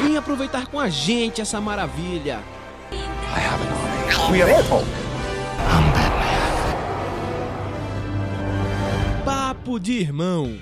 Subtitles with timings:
[0.00, 2.38] Vem aproveitar com a gente essa maravilha.
[4.30, 4.86] We are Apple.
[9.24, 10.56] Papo de irmão.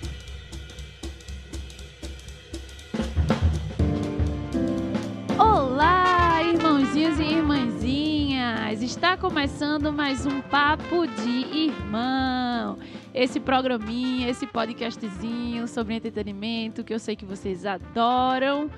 [5.38, 8.80] Olá, irmãozinhos e irmãzinhas!
[8.80, 12.78] Está começando mais um Papo de Irmão.
[13.12, 18.70] Esse programinha, esse podcastzinho sobre entretenimento que eu sei que vocês adoram,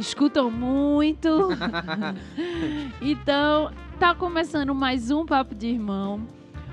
[0.00, 1.50] escutam muito.
[3.02, 6.26] então, tá começando mais um Papo de Irmão.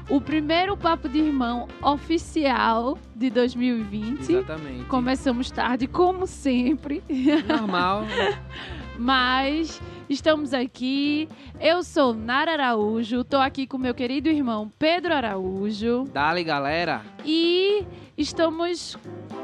[0.10, 4.32] O primeiro Papo de Irmão oficial de 2020.
[4.32, 4.86] Exatamente.
[4.86, 7.04] Começamos tarde, como sempre.
[7.46, 8.04] Normal.
[8.98, 11.28] Mas estamos aqui.
[11.60, 17.02] Eu sou Nara Araújo, tô aqui com meu querido irmão Pedro Araújo Dale, galera.
[17.23, 17.86] e
[18.18, 18.98] estamos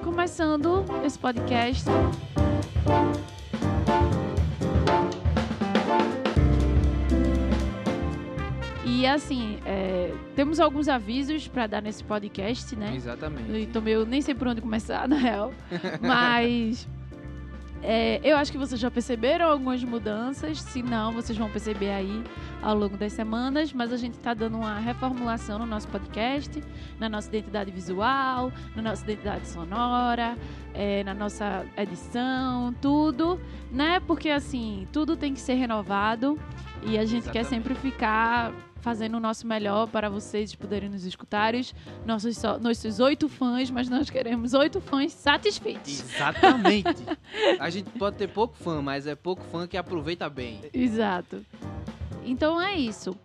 [0.03, 1.85] começando esse podcast.
[9.03, 12.93] E assim, é, temos alguns avisos para dar nesse podcast, né?
[12.95, 13.51] Exatamente.
[13.59, 15.53] Então eu nem sei por onde começar, na real.
[15.99, 16.87] Mas
[17.81, 20.61] é, eu acho que vocês já perceberam algumas mudanças.
[20.61, 22.23] Se não, vocês vão perceber aí
[22.61, 23.73] ao longo das semanas.
[23.73, 26.63] Mas a gente está dando uma reformulação no nosso podcast,
[26.97, 30.37] na nossa identidade visual, na nossa identidade sonora,
[30.73, 33.37] é, na nossa edição, tudo,
[33.69, 33.99] né?
[33.99, 36.39] Porque assim, tudo tem que ser renovado
[36.83, 37.49] e a gente quer Exatamente.
[37.49, 41.55] sempre ficar fazendo o nosso melhor para vocês poderem nos escutar.
[41.55, 41.73] Os
[42.05, 46.01] Nossos, nossos oito fãs, mas nós queremos oito fãs satisfeitos.
[46.01, 47.03] Exatamente.
[47.59, 50.59] A gente pode ter pouco fã, mas é pouco fã que aproveita bem.
[50.73, 51.43] Exato.
[52.25, 53.15] Então é isso.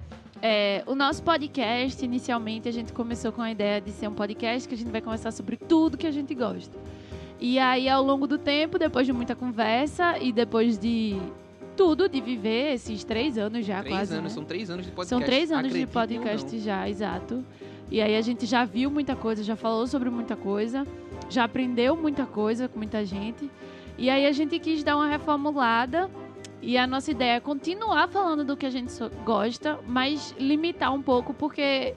[0.41, 4.69] É, o nosso podcast, inicialmente, a gente começou com a ideia de ser um podcast
[4.69, 6.79] que a gente vai conversar sobre tudo que a gente gosta.
[7.41, 11.17] E aí, ao longo do tempo, depois de muita conversa e depois de
[11.79, 14.13] tudo, de viver esses três anos já três quase.
[14.13, 14.35] anos, né?
[14.35, 15.09] são três anos de podcast.
[15.09, 17.45] São três anos de podcast já, exato.
[17.89, 20.85] E aí a gente já viu muita coisa, já falou sobre muita coisa,
[21.31, 23.49] já aprendeu muita coisa com muita gente.
[23.97, 26.11] E aí a gente quis dar uma reformulada.
[26.61, 28.93] E a nossa ideia é continuar falando do que a gente
[29.25, 31.95] gosta, mas limitar um pouco, porque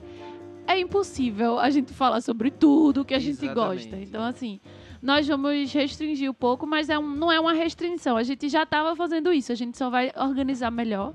[0.68, 3.88] é impossível a gente falar sobre tudo que a gente Exatamente.
[3.88, 3.96] gosta.
[3.96, 4.60] Então, assim,
[5.02, 8.16] nós vamos restringir um pouco, mas é um- não é uma restrição.
[8.16, 11.12] A gente já estava fazendo isso, a gente só vai organizar melhor.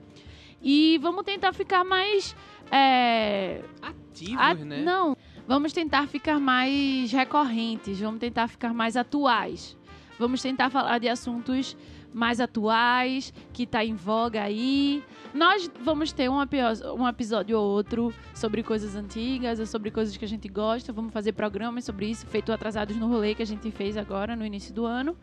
[0.61, 2.35] E vamos tentar ficar mais.
[2.69, 4.81] é, Ativos, a- né?
[4.83, 5.15] Não,
[5.47, 9.77] vamos tentar ficar mais recorrentes, vamos tentar ficar mais atuais.
[10.19, 11.77] Vamos tentar falar de assuntos
[12.13, 15.03] mais atuais, que tá em voga aí.
[15.33, 20.25] Nós vamos ter um, um episódio ou outro sobre coisas antigas, ou sobre coisas que
[20.25, 20.91] a gente gosta.
[20.91, 24.45] Vamos fazer programas sobre isso, feito Atrasados no Rolê, que a gente fez agora no
[24.45, 25.15] início do ano.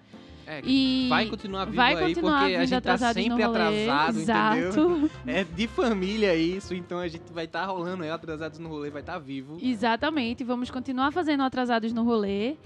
[0.46, 4.58] É, E vai continuar vivo vai aí, continuar porque a gente tá sempre atrasado, Exato.
[4.58, 5.10] entendeu?
[5.26, 9.00] É de família isso, então a gente vai estar rolando aí, atrasados no rolê, vai
[9.00, 9.58] estar vivo.
[9.62, 12.56] Exatamente, vamos continuar fazendo atrasados no rolê.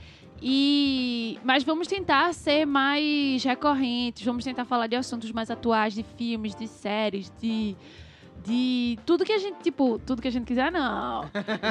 [0.41, 6.03] E mas vamos tentar ser mais recorrentes, vamos tentar falar de assuntos mais atuais, de
[6.03, 7.77] filmes, de séries, de
[8.45, 11.23] de tudo que a gente, tipo, tudo que a gente quiser não.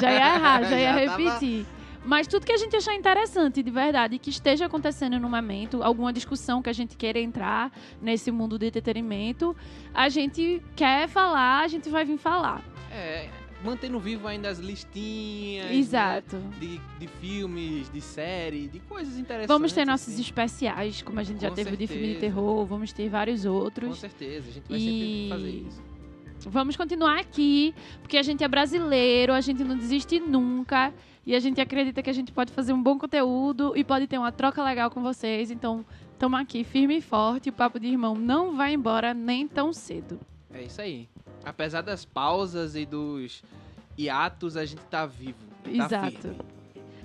[0.01, 1.65] Já ia errar, já ia Já tava- repetir.
[2.05, 6.13] Mas tudo que a gente achar interessante, de verdade, que esteja acontecendo no momento, alguma
[6.13, 7.69] discussão que a gente queira entrar
[8.01, 9.55] nesse mundo de entretenimento,
[9.93, 12.61] a gente quer falar, a gente vai vir falar.
[12.91, 13.27] É,
[13.63, 15.71] mantendo vivo ainda as listinhas.
[15.71, 16.35] Exato.
[16.37, 19.47] né, De, de filmes, de série, de coisas interessantes.
[19.47, 20.21] Vamos ter nossos assim.
[20.21, 23.51] especiais, como a gente já Com teve de filme de terror, vamos ter vários Com
[23.51, 23.99] outros.
[23.99, 25.83] certeza, a gente vai E- sempre fazer isso.
[26.49, 30.93] Vamos continuar aqui, porque a gente é brasileiro, a gente não desiste nunca.
[31.25, 34.17] E a gente acredita que a gente pode fazer um bom conteúdo e pode ter
[34.17, 35.51] uma troca legal com vocês.
[35.51, 35.83] Então,
[36.13, 37.49] estamos aqui firme e forte.
[37.49, 40.17] O Papo de Irmão não vai embora nem tão cedo.
[40.53, 41.09] É isso aí.
[41.49, 43.41] Apesar das pausas e dos
[43.97, 45.37] hiatos, a gente tá vivo.
[45.63, 46.11] Tá Exato.
[46.21, 46.37] firme.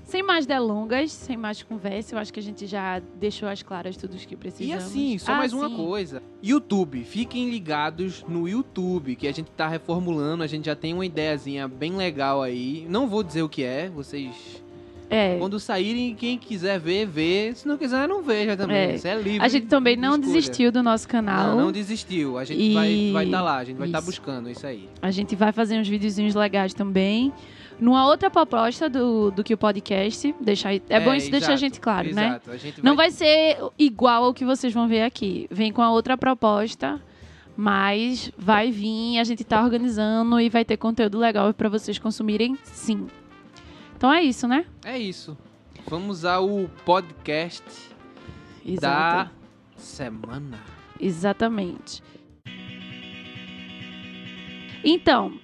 [0.05, 3.97] Sem mais delongas, sem mais conversa, eu acho que a gente já deixou as claras
[3.97, 4.85] tudo o que E precisamos.
[4.85, 5.77] assim, só Ah, mais uma sim.
[5.77, 6.23] coisa.
[6.43, 11.07] YouTube, fiquem ligados no YouTube, que a gente tá reformulando, a gente já tem uma
[11.07, 12.85] ideiazinha bem legal aí.
[12.91, 14.63] Não vou dizer o que é, vocês
[15.13, 15.37] É.
[15.39, 17.53] Quando saírem, quem quiser ver, vê.
[17.55, 18.77] Se não quiser, não veja também.
[18.77, 18.95] É.
[18.95, 19.41] Isso é livre.
[19.45, 20.27] A gente também não escolha.
[20.27, 21.49] desistiu do nosso canal.
[21.49, 22.39] Não, não desistiu.
[22.39, 24.07] A gente E- vai estar vai tá lá, a gente vai estar Isso.
[24.07, 24.89] buscando isso aí.
[25.03, 27.33] A gente vai fazer uns videozinhos legais também.
[27.79, 30.35] Numa outra proposta do, do que o podcast.
[30.41, 32.27] Deixar, é, bom isso deixar a exato, gente claro, né?
[32.29, 32.51] exato.
[32.51, 35.47] A gente Não vai ser igual ao que vocês vão ver aqui.
[35.51, 37.01] Vem com a outra proposta,
[37.57, 42.57] mas vai vir, a gente tá organizando e vai ter conteúdo legal pra vocês consumirem
[42.63, 43.07] sim.
[44.03, 44.67] Então é isso, né?
[44.85, 45.39] É isso.
[45.87, 47.63] Vamos ao podcast
[48.81, 49.31] da
[49.77, 50.59] semana.
[50.99, 52.03] Exatamente.
[54.83, 55.39] Então,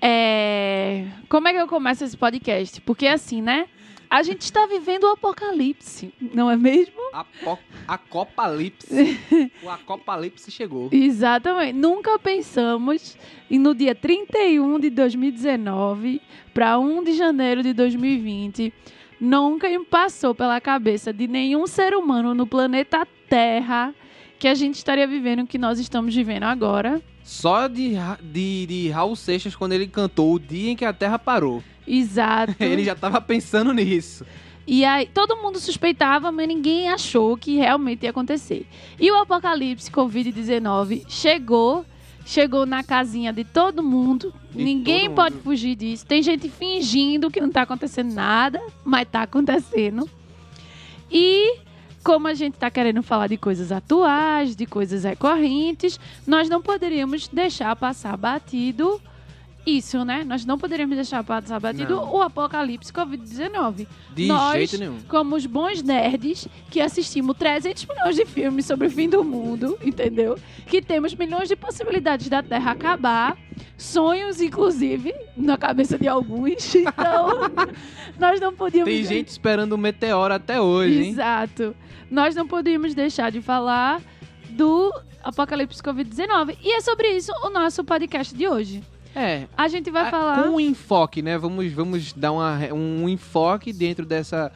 [0.00, 1.06] é...
[1.28, 2.80] como é que eu começo esse podcast?
[2.80, 3.68] Porque assim, né?
[4.12, 7.00] A gente está vivendo o apocalipse, não é mesmo?
[7.14, 9.18] Apo Acopalipse.
[9.64, 10.90] o Acopalipse chegou.
[10.92, 11.72] Exatamente.
[11.72, 13.16] Nunca pensamos
[13.50, 16.20] em no dia 31 de 2019
[16.52, 18.70] para 1 de janeiro de 2020.
[19.18, 23.94] Nunca passou pela cabeça de nenhum ser humano no planeta Terra
[24.38, 27.00] que a gente estaria vivendo o que nós estamos vivendo agora.
[27.24, 31.18] Só de, de, de Raul Seixas, quando ele cantou O Dia em que a Terra
[31.18, 31.62] Parou.
[31.86, 32.54] Exato.
[32.60, 34.24] Ele já tava pensando nisso.
[34.66, 38.66] E aí, todo mundo suspeitava, mas ninguém achou que realmente ia acontecer.
[38.98, 41.84] E o apocalipse Covid-19 chegou,
[42.24, 44.32] chegou na casinha de todo mundo.
[44.52, 45.44] De ninguém todo pode mundo.
[45.44, 46.06] fugir disso.
[46.06, 50.08] Tem gente fingindo que não tá acontecendo nada, mas tá acontecendo.
[51.10, 51.58] E
[52.04, 57.28] como a gente tá querendo falar de coisas atuais, de coisas recorrentes, nós não poderíamos
[57.28, 59.00] deixar passar batido
[59.64, 60.24] isso, né?
[60.26, 62.14] Nós não poderíamos deixar passar batido Não.
[62.16, 64.98] o apocalipse Covid-19 De Nós- jeito nenhum.
[65.08, 69.78] como os bons nerds que assistimos 300 milhões de filmes sobre o fim do mundo,
[69.84, 70.36] entendeu?
[70.66, 73.38] Que temos milhões de possibilidades da Terra acabar,
[73.78, 76.74] sonhos, inclusive, na cabeça de alguns.
[76.74, 77.48] Então,
[78.18, 78.92] nós não podíamos.
[78.92, 81.10] Tem gente esperando o meteoro até hoje, hein?
[81.10, 81.74] Exato.
[82.12, 84.02] Nós não podíamos deixar de falar
[84.50, 84.92] do
[85.24, 86.58] Apocalipse Covid-19.
[86.62, 88.82] E é sobre isso o nosso podcast de hoje.
[89.16, 89.46] É.
[89.56, 90.42] A gente vai Ah, falar.
[90.42, 91.38] Com um enfoque, né?
[91.38, 94.52] Vamos, vamos dar uma, um enfoque dentro dessa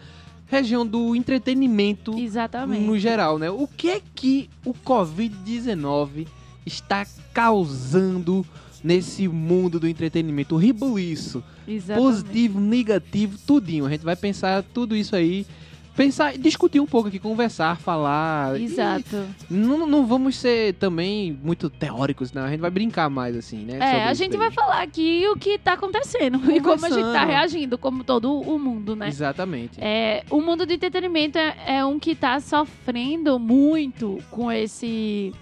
[0.47, 2.83] região do entretenimento Exatamente.
[2.83, 3.49] no geral, né?
[3.51, 6.27] O que é que o Covid-19
[6.67, 8.45] está causando
[8.85, 10.57] nesse mundo do entretenimento?
[10.57, 12.07] O ribuliço, Exatamente.
[12.07, 13.87] positivo, negativo, tudinho.
[13.87, 15.47] A gente vai pensar tudo isso aí.
[15.97, 18.61] Pensar, discutir um pouco aqui, conversar, falar.
[18.61, 19.25] Exato.
[19.49, 22.45] Não, não vamos ser também muito teóricos, não.
[22.45, 23.79] A gente vai brincar mais, assim, né?
[23.81, 27.25] É, a gente vai falar aqui o que tá acontecendo e como a gente tá
[27.25, 29.09] reagindo, como todo o mundo, né?
[29.09, 29.79] Exatamente.
[29.81, 35.33] É, o mundo do entretenimento é, é um que tá sofrendo muito com esse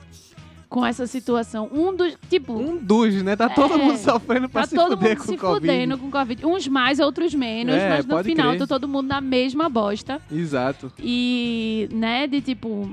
[0.75, 1.69] com essa situação.
[1.73, 3.35] Um dos, tipo, Um dos, né?
[3.37, 3.77] Tá todo É.
[3.79, 5.61] mundo sofrendo pra tá se todo fuder mundo com se o Covid.
[5.61, 6.47] fudendo com Covid.
[6.47, 8.59] Uns mais, outros menos, É, mas no final crer.
[8.61, 10.21] tá todo mundo na mesma bosta.
[10.31, 10.93] Exato.
[10.99, 12.91] E, né, de tipo.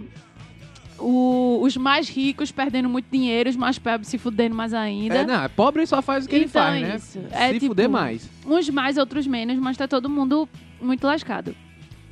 [1.03, 5.15] o- os mais ricos perdendo muito dinheiro, os mais pobres se fudendo mais ainda.
[5.15, 6.95] É, não, pobre só faz o que ele Então faz, é né?
[6.95, 7.19] isso.
[7.31, 8.29] É se tipo- fuder mais.
[8.45, 10.47] Uns mais, outros menos, mas tá todo mundo
[10.79, 11.55] muito lascado.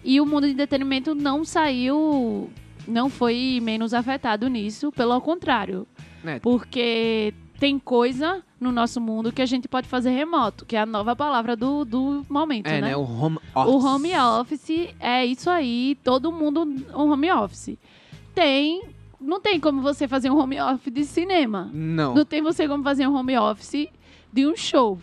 [0.03, 2.49] E o mundo de entretenimento não saiu.
[2.89, 5.87] Não foi menos afetado nisso, pelo contrário.
[6.23, 6.39] Né?
[6.39, 10.85] Porque tem coisa no nosso mundo que a gente pode fazer remoto, que é a
[10.85, 12.89] nova palavra do, do momento, É, né?
[12.89, 12.97] né?
[12.97, 13.73] O home office.
[13.73, 16.61] O home office é isso aí, todo mundo
[16.95, 17.77] um home office.
[18.33, 18.83] Tem.
[19.19, 21.69] Não tem como você fazer um home office de cinema.
[21.73, 22.15] Não.
[22.15, 23.87] Não tem você como fazer um home office
[24.31, 24.97] de um show,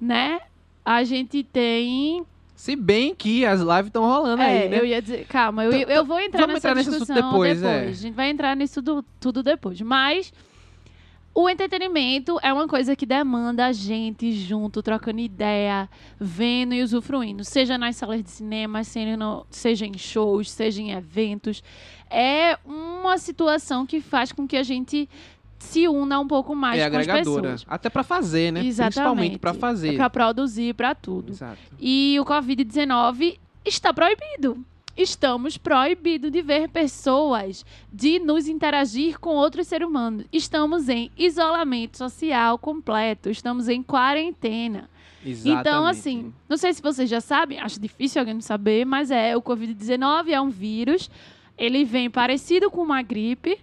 [0.00, 0.40] né?
[0.84, 2.24] A gente tem.
[2.60, 4.80] Se bem que as lives estão rolando é, aí, né?
[4.80, 5.24] eu ia dizer.
[5.26, 7.80] Calma, eu, Então, eu vou entrar vamos nessa entrar nesse assunto discussão depois, é.
[7.86, 9.80] A gente vai entrar nisso do- tudo depois.
[9.80, 10.30] Mas.
[11.32, 15.88] O entretenimento é uma coisa que demanda a gente junto, trocando ideia,
[16.18, 17.44] vendo e usufruindo.
[17.44, 21.62] Seja nas salas de cinema, seja, no- seja em shows, seja em eventos.
[22.10, 25.08] É uma situação que faz com que a gente
[25.60, 27.42] se una um pouco mais é com as agregadora.
[27.52, 27.66] pessoas.
[27.68, 28.64] Até pra fazer, né?
[28.64, 28.94] Exatamente.
[28.94, 29.96] Principalmente pra fazer.
[29.96, 31.32] Pra produzir, pra tudo.
[31.32, 31.58] Exato.
[31.78, 34.64] E o Covid-19 está proibido.
[34.96, 40.24] Estamos proibidos de ver pessoas, de nos interagir com outros seres humanos.
[40.32, 44.90] Estamos em isolamento social completo, estamos em quarentena.
[45.24, 45.60] Exatamente.
[45.60, 49.36] Então, assim, não sei se vocês já sabem, acho difícil alguém não saber, mas é
[49.36, 51.10] o Covid-19 é um vírus.
[51.56, 53.58] Ele vem parecido com uma gripe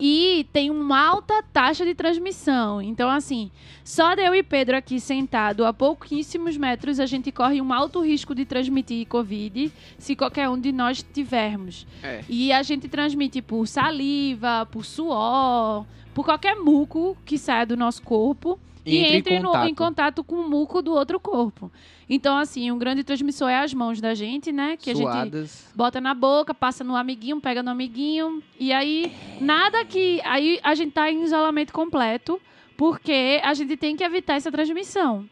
[0.00, 2.80] e tem uma alta taxa de transmissão.
[2.80, 3.50] Então, assim,
[3.84, 8.34] só eu e Pedro aqui sentado a pouquíssimos metros, a gente corre um alto risco
[8.34, 11.86] de transmitir Covid se qualquer um de nós tivermos.
[12.02, 12.24] É.
[12.28, 18.02] E a gente transmite por saliva, por suor, por qualquer muco que saia do nosso
[18.02, 18.58] corpo.
[18.86, 19.68] e Entre em entre no- contato.
[19.68, 21.70] em contato com o muco do outro corpo.
[22.12, 24.76] Então, assim, um grande transmissor é as mãos da gente, né?
[24.76, 25.72] Que a gente Suadas.
[25.76, 28.42] bota na boca, passa no amiguinho, pega no amiguinho.
[28.58, 30.20] E aí, nada que.
[30.24, 32.40] Aí a gente tá em isolamento completo,
[32.76, 35.24] porque a gente tem que evitar essa transmissão.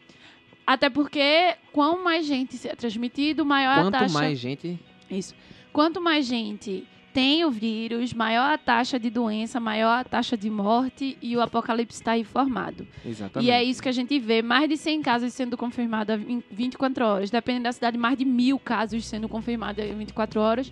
[0.65, 4.13] Até porque, quanto mais gente é transmitido, maior a Quanto taxa.
[4.13, 4.79] mais gente.
[5.11, 5.35] Isso.
[5.73, 10.49] Quanto mais gente tem o vírus, maior a taxa de doença, maior a taxa de
[10.49, 12.87] morte e o apocalipse está aí formado.
[13.05, 13.47] Exatamente.
[13.47, 17.05] E é isso que a gente vê, mais de 100 casos sendo confirmados em 24
[17.05, 17.29] horas.
[17.29, 20.71] Dependendo da cidade, mais de mil casos sendo confirmados em 24 horas.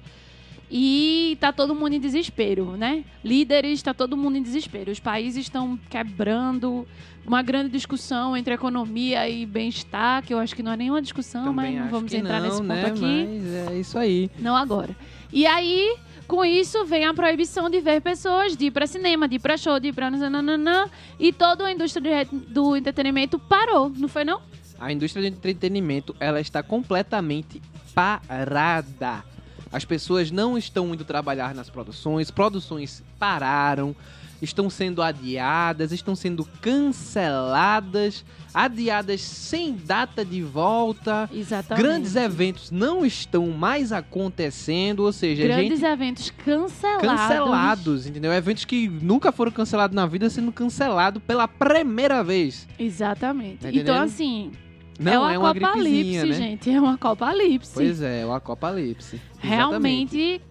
[0.69, 3.05] E tá todo mundo em desespero, né?
[3.23, 4.91] Líderes, tá todo mundo em desespero.
[4.91, 6.85] Os países estão quebrando.
[7.25, 11.43] Uma grande discussão entre economia e bem-estar, que eu acho que não é nenhuma discussão,
[11.43, 12.85] Também mas não vamos entrar não, nesse ponto né?
[12.85, 13.27] aqui.
[13.27, 14.31] Mas é isso aí.
[14.39, 14.95] Não agora.
[15.31, 19.35] E aí, com isso, vem a proibição de ver pessoas, de ir pra cinema, de
[19.35, 24.07] ir pra show, de ir pra nananana, e toda a indústria do entretenimento parou, não
[24.07, 24.41] foi não?
[24.79, 27.61] A indústria do entretenimento, ela está completamente
[27.95, 29.23] parada.
[29.71, 33.95] As pessoas não estão indo trabalhar nas produções, produções pararam,
[34.41, 41.29] estão sendo adiadas, estão sendo canceladas, adiadas sem data de volta.
[41.33, 41.83] Exatamente.
[41.83, 47.01] Grandes eventos não estão mais acontecendo, ou seja, Grandes gente eventos cancelados.
[47.07, 48.31] cancelados, entendeu?
[48.33, 52.67] Eventos que nunca foram cancelados na vida sendo cancelados pela primeira vez.
[52.79, 53.57] Exatamente.
[53.59, 54.51] Tá então, assim,
[54.99, 56.33] Não é uma é uma gripezinha, né?
[56.33, 56.69] gente.
[56.69, 57.73] É uma apocalipse.
[57.73, 59.15] Pois é, o apocalipse.
[59.43, 59.47] Exatamente.
[59.55, 60.41] Realmente,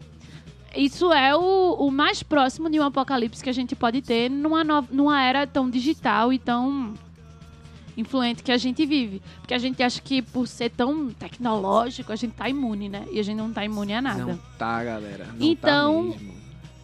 [0.76, 4.62] isso é o, o mais próximo de um apocalipse que a gente pode ter numa,
[4.90, 6.94] numa era tão digital e tão
[7.96, 9.22] influente que a gente vive.
[9.40, 13.04] Porque a gente acha que por ser tão tecnológico, a gente tá imune, né?
[13.10, 14.24] E a gente não tá imune a nada.
[14.24, 15.26] Não tá, galera.
[15.34, 16.14] Não Então,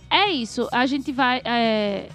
[0.09, 0.17] tá.
[0.17, 0.69] É isso.
[0.73, 1.41] A gente vai.
[1.45, 2.09] é,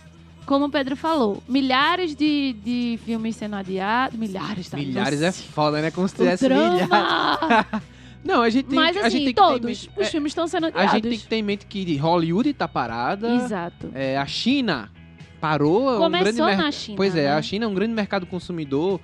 [0.46, 4.18] como o Pedro falou, milhares de, de filmes sendo adiados.
[4.18, 4.78] Milhares, tá?
[4.78, 5.92] Milhares é foda, né?
[5.92, 6.88] Como se tivesse milhares.
[8.24, 10.08] Não, a gente tem, Mas a assim, gente tem que ter em todos mente- os
[10.08, 10.92] é, filmes estão sendo A adiados.
[10.92, 13.30] gente tem que ter em mente que Hollywood tá parada.
[13.36, 13.90] Exato.
[13.94, 14.92] É, a China
[15.40, 15.90] parou.
[16.04, 16.98] é um grande Começou na China.
[16.98, 17.34] Pois é, né?
[17.34, 19.00] a China é um grande mercado consumidor.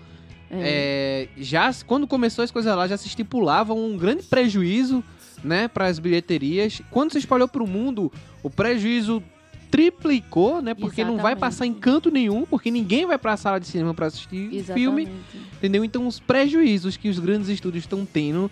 [0.51, 1.27] É.
[1.37, 5.03] É, já quando começou as coisas lá já se estipulava um grande prejuízo,
[5.43, 6.81] né, para as bilheterias.
[6.91, 9.21] Quando se espalhou para o mundo, o prejuízo
[9.71, 10.75] triplicou, né?
[10.75, 11.39] Porque não vai Exatamente.
[11.39, 15.01] passar em canto nenhum, porque ninguém vai para a sala de cinema para assistir filme,
[15.03, 15.11] Exatamente.
[15.57, 15.83] entendeu?
[15.83, 18.51] Então os prejuízos que os grandes estúdios estão tendo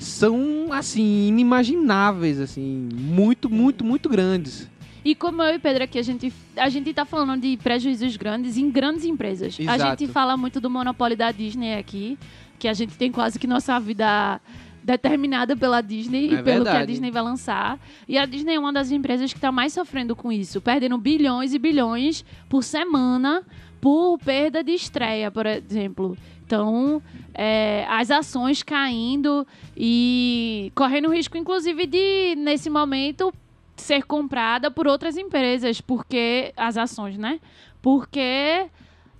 [0.00, 4.68] são assim inimagináveis, assim, muito, muito, muito grandes.
[5.04, 8.56] E como eu e Pedro aqui, a gente, a gente tá falando de prejuízos grandes
[8.56, 9.56] em grandes empresas.
[9.60, 10.00] A Exato.
[10.00, 12.18] gente fala muito do monopólio da Disney aqui,
[12.58, 14.40] que a gente tem quase que nossa vida
[14.82, 16.92] determinada pela Disney É e pelo que a verdade.
[16.92, 17.78] Disney vai lançar.
[18.08, 21.54] E a Disney é uma das empresas que está mais sofrendo com isso, perdendo bilhões
[21.54, 23.42] e bilhões por semana
[23.80, 26.16] por perda de estreia, por exemplo.
[26.50, 27.00] Então,
[27.32, 33.32] é, as ações caindo e correndo risco, inclusive, de, nesse momento,
[33.76, 37.38] ser comprada por outras empresas, porque as ações, né?
[37.80, 38.66] Porque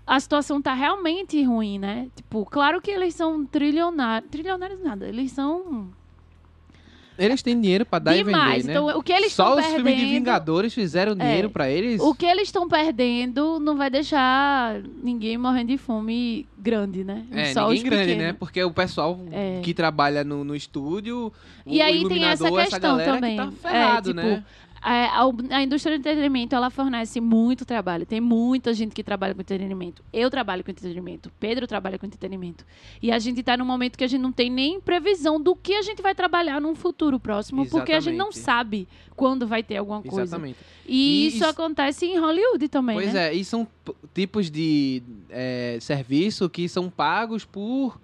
[0.04, 2.08] a situação tá realmente ruim, né?
[2.16, 5.92] Tipo, claro que eles são trilionários, trilionários nada, eles são
[7.24, 8.64] Eles têm dinheiro para dar demais.
[8.64, 8.80] e vender, né?
[8.88, 11.50] Então, o que eles Só os filmes de perdendo, Vingadores fizeram dinheiro É.
[11.50, 12.00] pra eles.
[12.00, 17.24] o que eles estão perdendo não vai deixar ninguém morrendo de fome grande, né?
[17.30, 18.22] É, Só ninguém grande, pequenos.
[18.24, 18.32] né?
[18.38, 19.60] Porque o pessoal É.
[19.62, 21.32] que trabalha no, no estúdio,
[21.66, 23.36] E aí tem essa questão galera também.
[23.36, 24.44] que tá É, ferrado, tipo, né?
[24.82, 28.06] A, a- a indústria do entretenimento, ela fornece muito trabalho.
[28.06, 30.02] Tem muita gente que trabalha com entretenimento.
[30.10, 31.30] Eu trabalho com entretenimento.
[31.38, 32.64] Pedro trabalha com entretenimento.
[33.02, 35.74] E a gente tá num momento que a gente não tem nem previsão do que
[35.74, 38.44] a gente vai trabalhar num futuro próximo, porque a gente não Exatamente.
[38.44, 40.22] sabe quando vai ter alguma coisa.
[40.22, 40.56] Exatamente.
[40.86, 43.28] E, E isso, isso- acontece em Hollywood também, Pois né?
[43.28, 43.68] é, e são
[44.14, 48.00] tipos de é, serviço que são pagos por,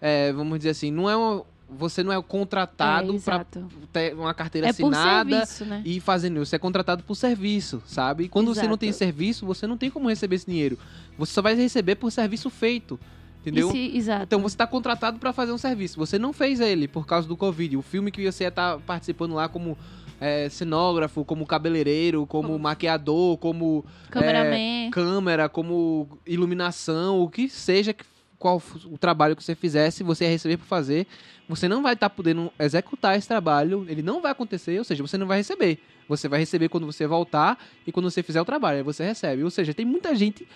[0.00, 3.68] é, vamos dizer assim, não é uma- você não é contratado É, para exato.
[3.92, 5.82] ter uma carteira É assinada serviço, né?
[5.84, 6.46] e fazendo isso.
[6.50, 8.28] Você é contratado por serviço, sabe?
[8.28, 8.78] Quando você não Exato.
[8.78, 10.78] tem serviço, você não tem como receber esse dinheiro.
[11.18, 12.98] Você só vai receber por serviço feito,
[13.40, 13.72] entendeu?
[13.74, 14.24] Exato.
[14.24, 15.98] Então você está contratado para fazer um serviço.
[15.98, 17.76] Você não fez ele por causa do Covid.
[17.76, 19.76] O filme que você está participando lá como
[20.20, 24.90] é, cenógrafo, como cabeleireiro, como Como- maquiador, como Cameraman.
[24.90, 28.04] câmera, como iluminação, o que seja que
[28.44, 31.06] qual o trabalho que você fizesse, você ia receber por fazer.
[31.48, 35.16] Você não vai estar podendo executar esse trabalho, ele não vai acontecer, ou seja, você
[35.16, 35.78] não vai receber.
[36.06, 39.42] Você vai receber quando você voltar e quando você fizer o trabalho, aí você recebe.
[39.42, 40.46] Ou seja, tem muita gente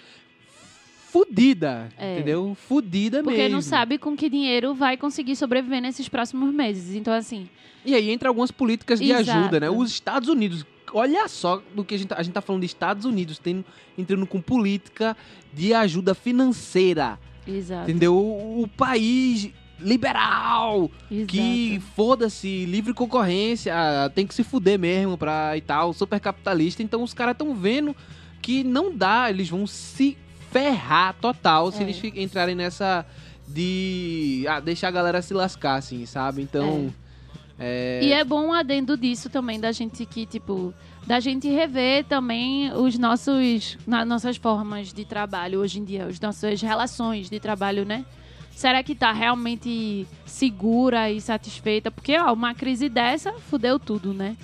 [1.11, 2.16] fudida, É.
[2.16, 2.54] entendeu?
[2.68, 3.54] Fudida Porque mesmo.
[3.54, 6.95] não sabe com que dinheiro vai conseguir sobreviver nesses próximos meses.
[6.95, 7.49] Então, assim,
[7.87, 9.38] E aí entra algumas políticas de Exato.
[9.38, 9.71] ajuda, né?
[9.71, 12.66] Os Estados Unidos, olha só do que a gente, tá- a gente tá falando de
[12.66, 13.64] Estados Unidos, tendo,
[13.97, 15.16] entrando com política
[15.54, 17.18] de ajuda financeira.
[17.49, 17.90] Exato.
[17.90, 18.14] Entendeu?
[18.14, 19.50] O, o país
[19.81, 21.26] liberal, exato.
[21.28, 23.73] que foda-se, livre concorrência,
[24.14, 26.83] tem que se fuder mesmo pra e tal, super capitalista.
[26.83, 27.95] Então os caras estão vendo
[28.43, 30.17] que não dá, eles vão se
[30.50, 31.83] ferrar total se É.
[31.83, 33.05] eles fi- entrarem nessa
[33.47, 36.43] de ah, deixar a galera se lascar, assim, sabe?
[36.43, 36.93] Então.
[37.59, 38.00] É.
[38.02, 40.73] E é bom um adendo disso também, da gente que, tipo,
[41.09, 46.61] da gente rever também os nossos, nossas formas de trabalho hoje em dia, as nossas
[46.61, 48.05] relações de trabalho, né?
[48.50, 51.91] Será que tá realmente segura e satisfeita?
[51.91, 54.37] Porque, ó, uma crise dessa fudeu tudo, né?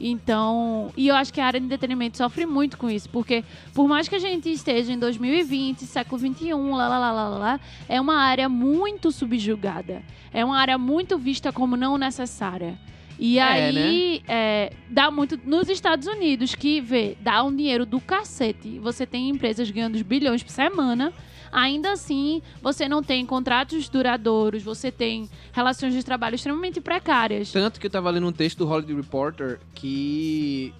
[0.00, 3.44] Então, e eu acho que a área de entretenimento sofre muito com isso, porque
[3.74, 7.38] por mais que a gente esteja em 2020, século 21, lá, lá, lá, lá, lá,
[7.38, 10.02] lá, é uma área muito subjugada.
[10.32, 12.78] É uma área muito vista como não necessária.
[13.18, 15.38] E É, aí, é, dá muito.
[15.44, 18.78] Nos Estados Unidos, que vê, dá um dinheiro do cacete.
[18.78, 21.12] Você tem empresas ganhando bilhões por semana.
[21.50, 27.50] Ainda assim, você não tem contratos duradouros, você tem relações de trabalho extremamente precárias.
[27.50, 30.74] Tanto que eu tava lendo um texto do Hollywood Reporter que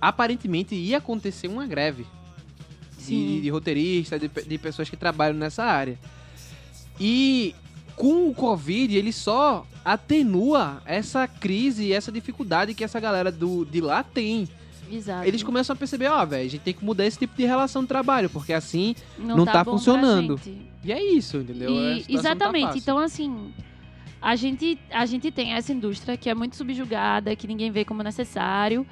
[0.00, 2.04] aparentemente ia acontecer uma greve
[2.96, 3.40] de, Sim.
[3.40, 5.98] de roteiristas, de, de pessoas que trabalham nessa área.
[7.00, 7.54] E
[7.96, 13.64] com o Covid, ele só atenua essa crise e essa dificuldade que essa galera do,
[13.64, 14.48] de lá tem.
[14.90, 15.26] Exato.
[15.26, 17.82] Eles começam a perceber, ó, velho, a gente tem que mudar esse tipo de relação
[17.82, 18.94] de trabalho, porque assim.
[19.18, 20.40] não tá bom pra funcionando.
[20.84, 21.70] E é isso, entendeu?
[21.70, 22.66] E- não tá exatamente.
[22.66, 22.78] fácil.
[22.78, 23.52] então, assim,
[24.20, 28.02] a gente, a gente tem essa indústria que é muito subjugada, que ninguém vê como
[28.02, 28.86] necessário.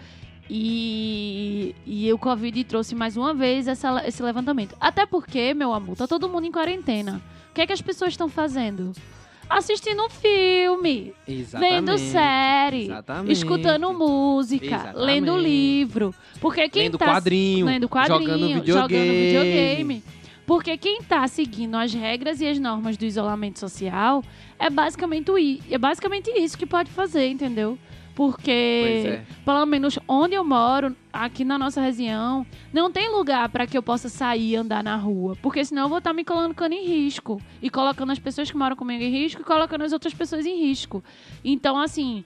[0.52, 4.74] E, e o Covid trouxe mais uma vez essa, esse levantamento.
[4.80, 7.22] Até porque, meu amor, tá todo mundo em quarentena.
[7.60, 8.92] O que é que as pessoas estão fazendo?
[9.46, 13.32] Assistindo um filme, vendo Exatamente, série, exatamente.
[13.32, 14.96] escutando música, Exatamente.
[15.04, 16.14] lendo livro.
[16.40, 18.64] Porque quem lendo tá quadrinho, lendo quadrinho, jogando videogame.
[18.64, 20.04] jogando videogame.
[20.46, 24.24] Porque quem tá seguindo as regras e as normas do isolamento social
[24.58, 27.78] é basicamente, o i- é basicamente isso que pode fazer, entendeu?
[28.20, 29.22] Porque, é.
[29.46, 33.82] pelo menos onde eu moro, aqui na nossa região, não tem lugar para que eu
[33.82, 35.34] possa sair e andar na rua.
[35.40, 37.40] Porque senão eu vou estar me colocando em risco.
[37.62, 40.66] E colocando as pessoas que moram comigo em risco e colocando as outras pessoas em
[40.66, 41.02] risco.
[41.42, 42.22] Então, assim,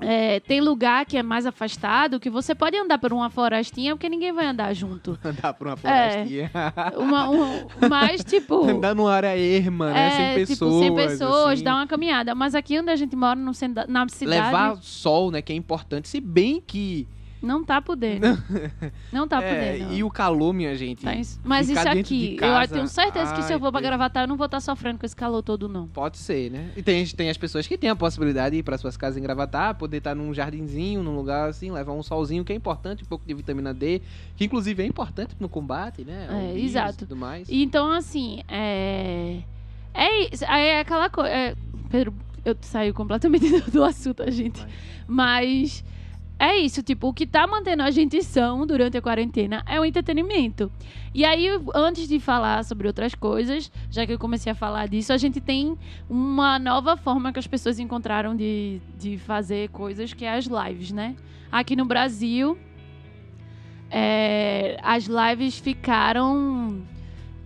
[0.00, 4.08] é, tem lugar que é mais afastado que você pode andar por uma florestinha porque
[4.08, 5.18] ninguém vai andar junto.
[5.24, 6.10] Andar por uma É.
[6.10, 6.50] florestinha.
[6.98, 8.64] Uma, um, mas, tipo.
[8.68, 10.06] Andar numa área erma, né?
[10.06, 10.58] É, sem pessoas.
[10.58, 11.64] tipo, sem pessoas, assim.
[11.64, 12.34] dar uma caminhada.
[12.34, 15.40] Mas aqui onde a gente mora, no centro na cidade, Levar sol, né?
[15.42, 16.08] Que é importante.
[16.08, 17.06] Se bem que.
[17.42, 18.26] Não tá podendo.
[19.12, 19.92] Não tá é, podendo.
[19.94, 21.02] e o calor, minha gente.
[21.04, 23.80] Tá isso- Mas isso aqui, eu casa, tenho certeza que se eu ai, for pra
[23.80, 23.88] Deus.
[23.90, 25.86] gravatar, eu não vou estar sofrendo com esse calor todo, não.
[25.88, 26.70] Pode ser, né?
[26.76, 29.74] E tem, tem as pessoas que têm a possibilidade de ir para suas casas engravatar,
[29.76, 33.24] poder estar num jardinzinho, num lugar assim, levar um solzinho, que é importante, um pouco
[33.26, 34.00] de vitamina D,
[34.36, 36.26] que inclusive é importante no combate, né?
[36.30, 36.94] ao É, vírus exato.
[36.94, 37.48] E tudo mais.
[37.50, 39.40] Então, assim, é.
[39.94, 40.44] É isso.
[40.48, 41.30] aí É aquela coisa.
[41.90, 42.12] Pedro,
[42.44, 44.60] eu saí completamente do, assunto, a gente.
[44.60, 44.68] Vai.
[45.06, 45.84] Mas.
[46.38, 49.84] É isso, tipo, o que tá mantendo a gente são durante a quarentena é o
[49.86, 50.70] entretenimento.
[51.14, 55.14] E aí, antes de falar sobre outras coisas, já que eu comecei a falar disso,
[55.14, 55.78] a gente tem
[56.10, 60.92] uma nova forma que as pessoas encontraram de, de fazer coisas, que é as lives,
[60.92, 61.16] né?
[61.50, 62.58] Aqui no Brasil,
[63.90, 66.82] é, as lives ficaram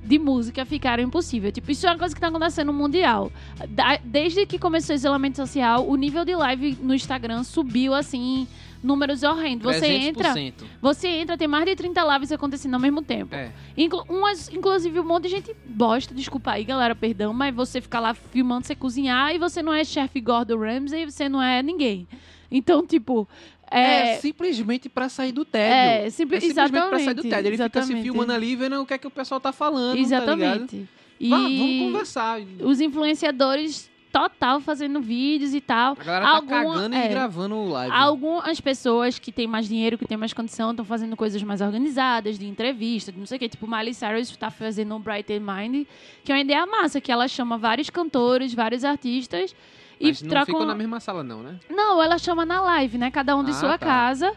[0.03, 1.53] de música ficaram impossível.
[1.53, 3.31] Tipo, isso é uma coisa que tá acontecendo no mundial.
[3.69, 8.49] Da- desde que começou o isolamento social, o nível de live no Instagram subiu assim,
[8.83, 9.77] números horrendos.
[9.77, 10.53] Você entra, 300%.
[10.81, 13.35] você entra, tem mais de 30 lives acontecendo ao mesmo tempo.
[13.35, 13.53] É.
[13.77, 18.01] Inclu umas, inclusive, um monte de gente bosta, desculpa aí, galera, perdão, mas você fica
[18.01, 22.07] lá filmando você cozinhar e você não é chefe Gordon Ramsay, você não é ninguém.
[22.51, 23.29] Então, tipo,
[23.71, 26.07] É, é, simplesmente pra sair do tédio.
[26.07, 27.49] é, simpli- É simplesmente pra sair do exatamente, tédio.
[27.49, 28.03] Ele fica se exatamente.
[28.03, 30.01] filmando ali, vendo o que é que o pessoal tá falando, tá?
[30.01, 30.89] Exatamente.
[31.21, 32.41] e Vá, vamos conversar.
[32.65, 35.93] os influenciadores total fazendo vídeos e tal.
[35.99, 37.07] A galera tá Alguma- cagando é.
[37.07, 37.95] e gravando o live.
[37.95, 42.39] Algumas pessoas que têm mais dinheiro, que têm mais condição, estão fazendo coisas mais organizadas,
[42.39, 43.49] de entrevista, de não sei o quê.
[43.49, 45.87] Tipo, Miley Cyrus está fazendo um Bright Mind,
[46.25, 49.55] que é uma ideia massa, que ela chama vários cantores, vários artistas
[50.01, 50.47] Mas e não trocam...
[50.55, 51.59] ficam na mesma sala, não, né?
[51.71, 53.11] Não, ela chama na live, né?
[53.11, 53.87] Cada um de Ah, sua tá.
[53.87, 54.33] casa.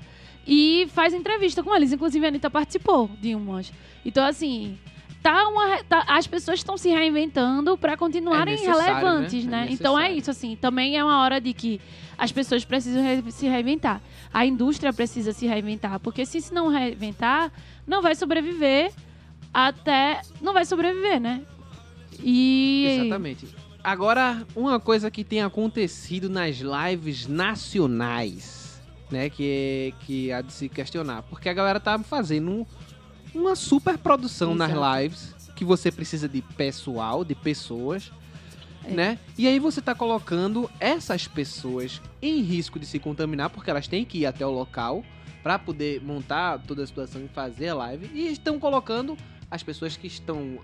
[0.45, 1.93] E faz entrevista com eles.
[1.93, 3.71] Inclusive, a Anitta participou de umas.
[4.05, 4.77] Então, assim,
[5.23, 9.61] tá uma, tá- as pessoas estão se reinventando para continuarem É necessário, relevantes, né?
[9.65, 9.67] né?
[9.69, 10.55] É então é isso, assim.
[10.55, 11.79] Também é uma hora de que
[12.17, 14.01] as pessoas precisam re- se reinventar.
[14.33, 15.99] A indústria precisa se reinventar.
[15.99, 17.51] Porque se se não reinventar,
[17.87, 18.91] não vai sobreviver
[19.53, 20.21] até.
[20.41, 21.41] Não vai sobreviver, né?
[22.21, 22.99] E.
[22.99, 23.47] Exatamente.
[23.83, 28.81] Agora, uma coisa que tem acontecido nas lives nacionais.
[29.11, 29.29] né?
[29.29, 31.23] Que, que há de se questionar.
[31.23, 32.65] Porque a galera tá fazendo
[33.33, 34.97] uma super produção nas Exato.
[35.01, 38.11] lives, que você precisa de pessoal, de pessoas,
[38.83, 38.91] É.
[38.91, 39.19] né?
[39.37, 44.03] E aí você tá colocando essas pessoas em risco de se contaminar, porque elas têm
[44.03, 45.03] que ir até o local
[45.41, 48.09] para poder montar toda a situação e fazer a live.
[48.13, 49.17] E estão colocando
[49.51, 50.57] as pessoas que estão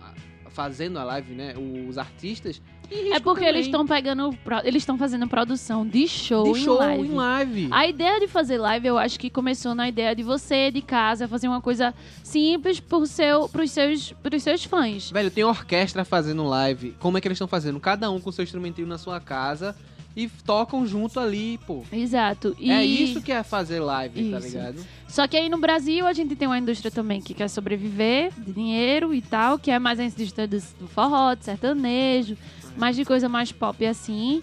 [0.49, 1.53] fazendo a live, né?
[1.87, 2.61] Os artistas.
[2.91, 3.83] Em É porque eles também.
[3.83, 4.33] estão pegando.
[4.43, 7.07] pro- Eles estão fazendo produção de show, de em show live.
[7.07, 7.67] em live.
[7.71, 11.27] A ideia de fazer live, eu acho que começou na ideia de você, de casa,
[11.27, 15.11] fazer uma coisa simples por seu, pros, seus, pros seus fãs.
[15.11, 16.95] Velho, tem orquestra fazendo live.
[16.99, 17.79] Como é que eles estão fazendo?
[17.79, 19.75] Cada um com seu instrumentinho na sua casa
[20.15, 21.83] e tocam junto ali, pô.
[21.93, 22.55] Exato.
[22.59, 22.71] E...
[22.71, 24.47] É isso que é fazer live, tá Isso.
[24.47, 24.85] ligado?
[25.07, 28.51] Só que aí no Brasil a gente tem uma indústria também que quer sobreviver de
[28.51, 32.35] dinheiro e tal, que é mais a indústria do, do forró, de sertanejo,
[32.77, 34.41] mais de coisa mais pop assim.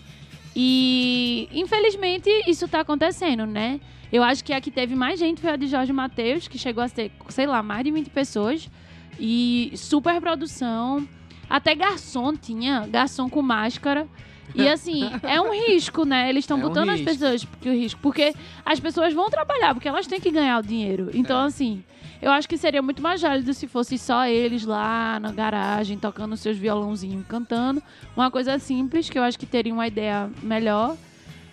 [0.54, 3.80] E infelizmente isso tá acontecendo, né?
[4.12, 6.82] Eu acho que a que teve mais gente foi a de Jorge Matheus, que chegou
[6.82, 8.70] a ser, sei lá, mais de 20 pessoas.
[9.18, 11.06] E super produção.
[11.48, 14.06] Até garçom tinha, garçom com máscara.
[14.54, 16.28] E assim, é um risco, né?
[16.30, 17.12] Eles estão É um botando as risco.
[17.12, 18.32] pessoas porque o risco, porque
[18.64, 21.10] as pessoas vão trabalhar, porque elas têm que ganhar o dinheiro.
[21.12, 21.46] Então, É.
[21.46, 21.82] assim,
[22.20, 26.36] eu acho que seria muito mais válido se fosse só eles lá na garagem, tocando
[26.36, 27.82] seus violãozinhos, cantando.
[28.16, 30.96] Uma coisa simples, que eu acho que teria uma ideia melhor.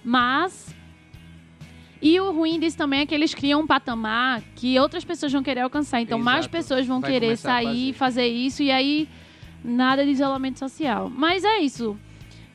[0.04, 0.73] Mas.
[2.02, 5.41] E o ruim disso também é que eles criam um patamar que outras pessoas vão
[5.41, 6.02] querer alcançar.
[6.02, 6.52] Então, mais Exato.
[6.52, 8.21] pessoas vão Vai querer sair e fazer.
[8.23, 9.08] fazer isso, e aí
[9.63, 11.10] nada de isolamento social.
[11.10, 11.97] Mas é isso.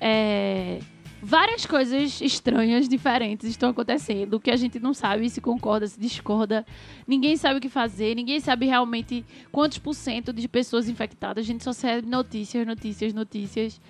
[0.01, 0.81] É,
[1.20, 6.64] Várias coisas estranhas, diferentes estão acontecendo, que a gente não sabe se concorda, se discorda.
[7.07, 11.44] Ninguém sabe o que fazer, ninguém sabe realmente quantos por cento de pessoas infectadas.
[11.44, 13.81] A gente só recebe notícias, notícias, notícias.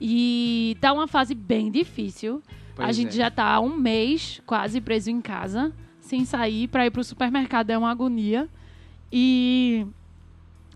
[0.00, 2.40] E tá uma fase bem difícil.
[2.46, 3.12] a Pois gente é.
[3.12, 6.68] já tá há um mês quase preso em casa, sem sair.
[6.68, 8.48] Pra ir pro supermercado é uma agonia.
[9.10, 9.86] E,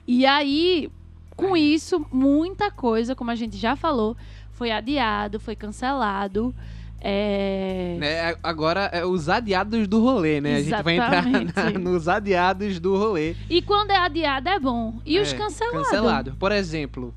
[0.09, 0.91] e aí,
[1.37, 4.17] com isso, muita coisa, como a gente já falou,
[4.61, 6.55] foi adiado, foi cancelado.
[7.01, 7.97] É...
[7.99, 10.57] Né, agora é os adiados do rolê, né?
[10.57, 11.79] A gente vai entrar na- Exatamente.
[11.79, 13.35] nos adiados do rolê.
[13.49, 15.01] E quando é adiado é bom.
[15.07, 15.89] E os É, cancelados?
[15.89, 16.37] Cancelado.
[16.39, 17.15] Por exemplo,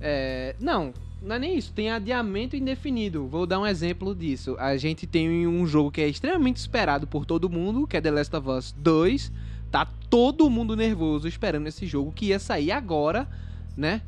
[0.00, 1.74] é, não, não é nem isso.
[1.74, 3.26] Tem adiamento indefinido.
[3.26, 4.56] Vou dar um exemplo disso.
[4.58, 8.10] A gente tem um jogo que é extremamente esperado por todo mundo, que é The
[8.10, 9.30] Last of Us 2.
[9.70, 13.28] Tá todo mundo nervoso esperando esse jogo que ia sair agora,
[13.76, 14.00] né?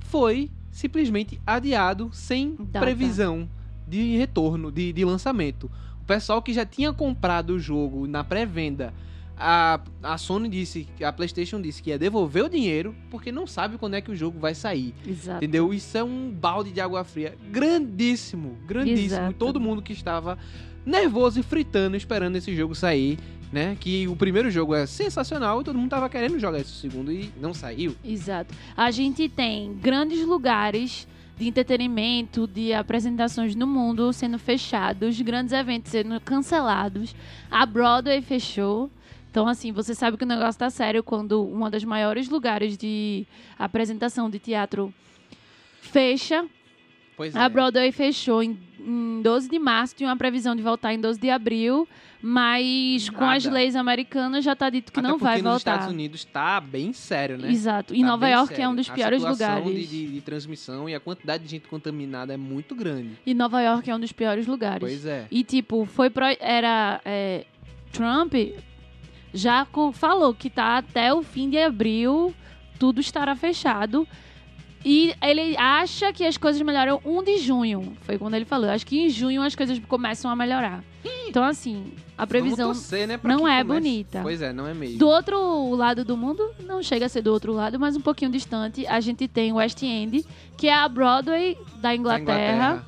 [0.00, 2.80] Foi simplesmente adiado sem Data.
[2.80, 3.48] previsão
[3.88, 5.70] de retorno, de, de lançamento.
[6.02, 8.92] O pessoal que já tinha comprado o jogo na pré-venda
[9.38, 13.78] a, a Sony disse, a PlayStation disse que ia devolver o dinheiro porque não sabe
[13.78, 14.94] quando é que o jogo vai sair.
[15.06, 15.38] Exato.
[15.38, 15.72] Entendeu?
[15.72, 19.04] Isso é um balde de água fria grandíssimo, grandíssimo.
[19.04, 19.34] Exato.
[19.34, 20.38] Todo mundo que estava
[20.84, 23.18] nervoso e fritando esperando esse jogo sair,
[23.52, 23.76] né?
[23.78, 27.30] Que o primeiro jogo é sensacional e todo mundo tava querendo jogar esse segundo e
[27.40, 27.96] não saiu.
[28.04, 28.54] Exato.
[28.76, 31.06] A gente tem grandes lugares
[31.36, 37.14] de entretenimento, de apresentações no mundo sendo fechados, grandes eventos sendo cancelados.
[37.50, 38.90] A Broadway fechou.
[39.30, 43.26] Então, assim, você sabe que o negócio tá sério quando uma das maiores lugares de
[43.58, 44.92] apresentação de teatro
[45.80, 46.46] fecha.
[47.16, 51.00] Pois A Broadway fechou em, em 12 de março, tinha uma previsão de voltar em
[51.00, 51.88] 12 de abril,
[52.22, 53.56] mas com as Nada.
[53.56, 55.72] leis americanas já tá dito que Até não vai porque nos voltar.
[55.74, 57.50] Estados Unidos tá bem sério, né?
[57.50, 57.94] Exato.
[57.94, 58.70] E Tá Nova bem York é sério.
[58.70, 59.88] um dos A piores situação lugares.
[59.90, 63.18] De, de, de transmissão e a quantidade de gente contaminada é muito grande.
[63.26, 64.80] E Nova York é um dos piores lugares.
[64.80, 65.26] Pois é.
[65.30, 66.24] E tipo, foi pro...
[66.40, 67.44] era é,
[67.92, 68.34] Trump
[69.34, 72.32] já falou que tá até o fim de abril
[72.78, 74.06] tudo estará fechado.
[74.88, 77.96] E ele acha que as coisas melhoram 1 de junho.
[78.02, 78.70] Foi quando ele falou.
[78.70, 80.84] Acho que em junho as coisas começam a melhorar.
[81.26, 83.64] Então, assim, a previsão torcer, né, não é comece.
[83.64, 84.20] bonita.
[84.22, 84.96] Pois é, não é mesmo.
[84.96, 88.30] Do outro lado do mundo, não chega a ser do outro lado, mas um pouquinho
[88.30, 90.24] distante, a gente tem o West End,
[90.56, 92.86] que é a Broadway da Da Inglaterra,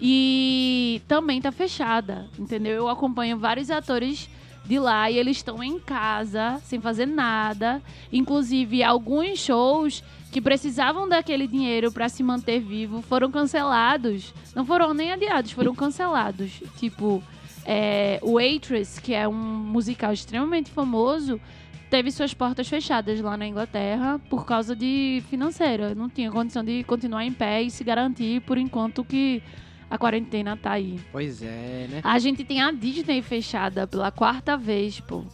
[0.00, 2.74] e também tá fechada, entendeu?
[2.74, 4.28] Eu acompanho vários atores
[4.68, 7.82] de lá e eles estão em casa, sem fazer nada.
[8.12, 14.34] Inclusive, alguns shows que precisavam daquele dinheiro para se manter vivo foram cancelados.
[14.54, 16.60] Não foram nem adiados, foram cancelados.
[16.76, 17.22] Tipo,
[17.64, 21.40] é, o Waitress, que é um musical extremamente famoso,
[21.88, 25.94] teve suas portas fechadas lá na Inglaterra por causa de financeira.
[25.94, 29.42] Não tinha condição de continuar em pé e se garantir por enquanto que
[29.90, 30.98] a quarentena tá aí.
[31.12, 32.00] Pois é, né?
[32.04, 35.24] A gente tem a Disney fechada pela quarta vez, pô.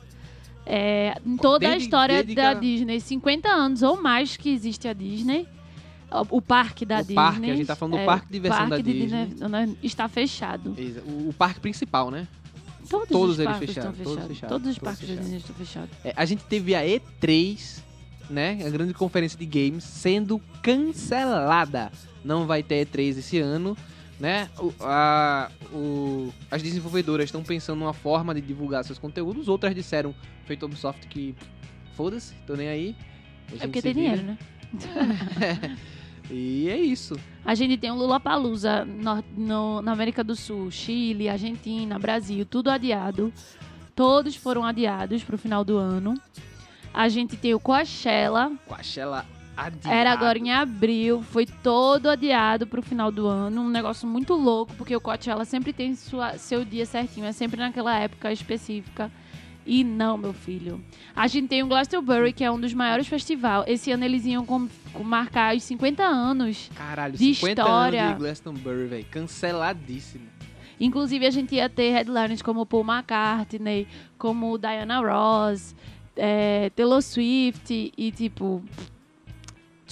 [0.66, 4.36] É, em toda a Desde- história desde que da a- Disney, 50 anos ou mais
[4.36, 5.46] que existe a Disney.
[6.30, 7.14] O, parque da O Disney.
[7.16, 9.48] parque, a gente tá falando do é, parque de diversão parque da de Disney.
[9.48, 10.76] né, está fechado.
[11.04, 12.28] O, o parque principal, né?
[12.88, 14.48] Todos, Todos os eles parques fecharam, estão todos fechados.
[14.48, 15.22] Todos os todos parques da fecharam.
[15.22, 15.90] Disney estão fechados.
[16.04, 17.82] É, a gente teve a E3,
[18.30, 18.58] né?
[18.64, 21.90] A grande conferência de games sendo cancelada.
[22.24, 23.76] Não vai ter E3 esse ano,
[24.20, 24.48] né?
[24.58, 29.48] O- a- o- as desenvolvedoras estão pensando numa forma de divulgar seus conteúdos.
[29.48, 31.34] Outras disseram, feito Ubisoft, que
[31.96, 32.96] foda-se, tô nem aí.
[33.60, 34.16] É porque tem vira.
[34.16, 34.38] dinheiro, né?
[36.30, 37.20] E é isso.
[37.44, 37.94] A gente tem o
[38.86, 43.30] no, no, na América do Sul, Chile, Argentina, Brasil, tudo adiado.
[43.94, 46.14] Todos foram adiados pro final do ano.
[46.94, 49.94] A gente tem o Coachella, Coachella adiado.
[49.94, 53.62] era agora em abril, foi todo adiado pro final do ano.
[53.62, 57.58] Um negócio muito louco, porque o Coachella sempre tem sua, seu dia certinho, é sempre
[57.60, 59.10] naquela época específica.
[59.66, 60.78] E não, meu filho.
[61.16, 63.64] A gente tem o Glastonbury, que é um dos maiores festivais.
[63.66, 66.70] Esse ano eles iam com- com marcar os 50 anos.
[66.74, 68.02] Caralho, de 50 história.
[68.04, 69.06] anos de Glastonbury, velho.
[69.10, 70.24] Canceladíssimo.
[70.78, 73.86] Inclusive, a gente ia ter headliners como Paul McCartney,
[74.18, 75.74] como Diana Ross,
[76.14, 78.62] é, Taylor Swift e, tipo,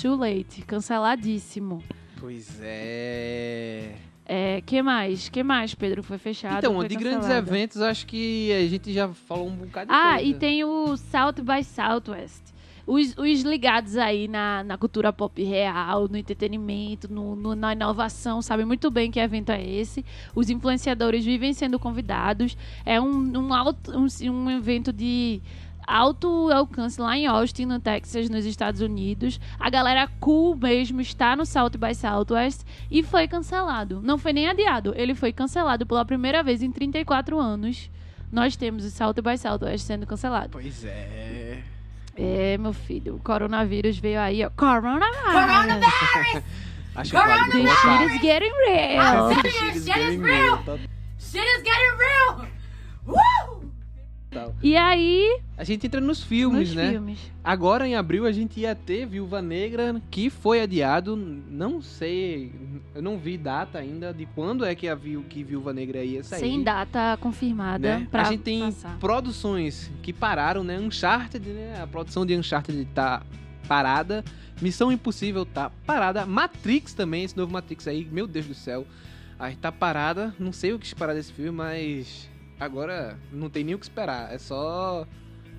[0.03, 1.83] too late, canceladíssimo.
[2.19, 3.95] Pois é.
[4.25, 5.29] É, que mais?
[5.29, 6.03] Que mais, Pedro?
[6.03, 6.59] Foi fechado?
[6.59, 7.49] Então, foi de grandes cancelado?
[7.51, 10.25] eventos, acho que a gente já falou um bocado de Ah, coisa.
[10.25, 12.41] e tem o South by Southwest.
[12.87, 18.43] Os, os ligados aí na, na cultura pop real, no entretenimento, no, no- na inovação,
[18.43, 20.05] sabem muito bem que evento é esse.
[20.35, 22.57] Os influenciadores vivem sendo convidados.
[22.85, 25.41] É um, um, alto, um, um evento de
[25.87, 29.41] alto alcance lá em Austin, no Texas, nos Estados Unidos.
[29.59, 34.01] A galera cool mesmo está no South by Southwest e foi cancelado.
[34.03, 37.91] Não foi nem adiado, ele foi cancelado pela primeira vez em 34 anos.
[38.31, 40.51] Nós temos o South by Southwest sendo cancelado.
[40.53, 41.63] Pois é.
[42.17, 44.51] É, meu filho, o coronavírus veio aí, ó.
[44.51, 46.43] Coronavírus!
[46.95, 49.29] Acho que vale The shit is getting real.
[49.29, 50.59] The shit is getting real.
[51.19, 52.47] Shit is getting real!
[53.07, 53.62] Woo!
[54.63, 56.91] E aí, A gente entra nos filmes, nos né?
[56.93, 57.19] filmes.
[57.45, 61.17] Agora em abril a gente ia ter Viúva Negra, que foi adiado.
[61.17, 62.53] Não sei,
[62.95, 66.23] eu não vi data ainda de quando é que a viu que Viúva Negra ia
[66.23, 66.41] sair.
[66.41, 68.09] Sem data confirmada né?
[68.13, 68.99] a gente tem passar.
[68.99, 70.79] produções que pararam, né?
[70.79, 71.81] Uncharted, né?
[71.83, 73.23] A produção de Uncharted tá
[73.69, 74.25] parada.
[74.61, 76.25] Missão Impossível tá parada.
[76.25, 78.87] Matrix também, esse novo Matrix aí, meu Deus do céu.
[79.39, 80.35] Aí tá parada.
[80.39, 82.31] Não sei o que esperar desse filme, mas
[82.65, 84.33] agora não tem nem o que esperar.
[84.33, 85.07] É só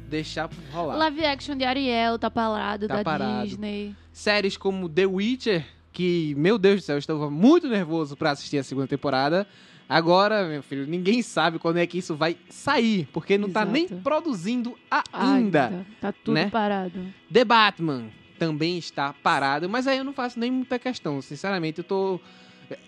[0.09, 0.95] deixar rolar.
[0.97, 3.47] Live action de Ariel tá parado Tá da parado.
[3.47, 3.95] Disney.
[4.11, 8.57] Séries como The Witcher, que, meu Deus do céu, eu estava muito nervoso pra assistir
[8.57, 9.47] a segunda temporada.
[9.89, 13.85] Agora, meu filho, ninguém sabe quando é que isso vai sair, porque não tá nem
[13.85, 14.01] Exato.
[14.01, 14.75] produzindo
[15.11, 15.67] ainda.
[15.67, 15.85] Ainda.
[15.99, 16.49] Tá tudo né?
[16.49, 16.99] parado.
[17.31, 18.05] The Batman
[18.39, 21.21] também está parado, mas aí eu não faço nem muita questão.
[21.21, 22.19] Sinceramente, eu tô.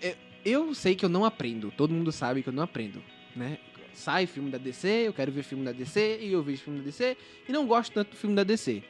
[0.02, 3.02] eu- Eu sei que eu não aprendo, todo mundo sabe que eu não aprendo,
[3.34, 3.58] né?
[3.96, 6.84] Sai filme da DC, eu quero ver filme da DC, e eu vejo filme da
[6.84, 7.16] DC,
[7.48, 8.82] e não gosto tanto do filme da DC,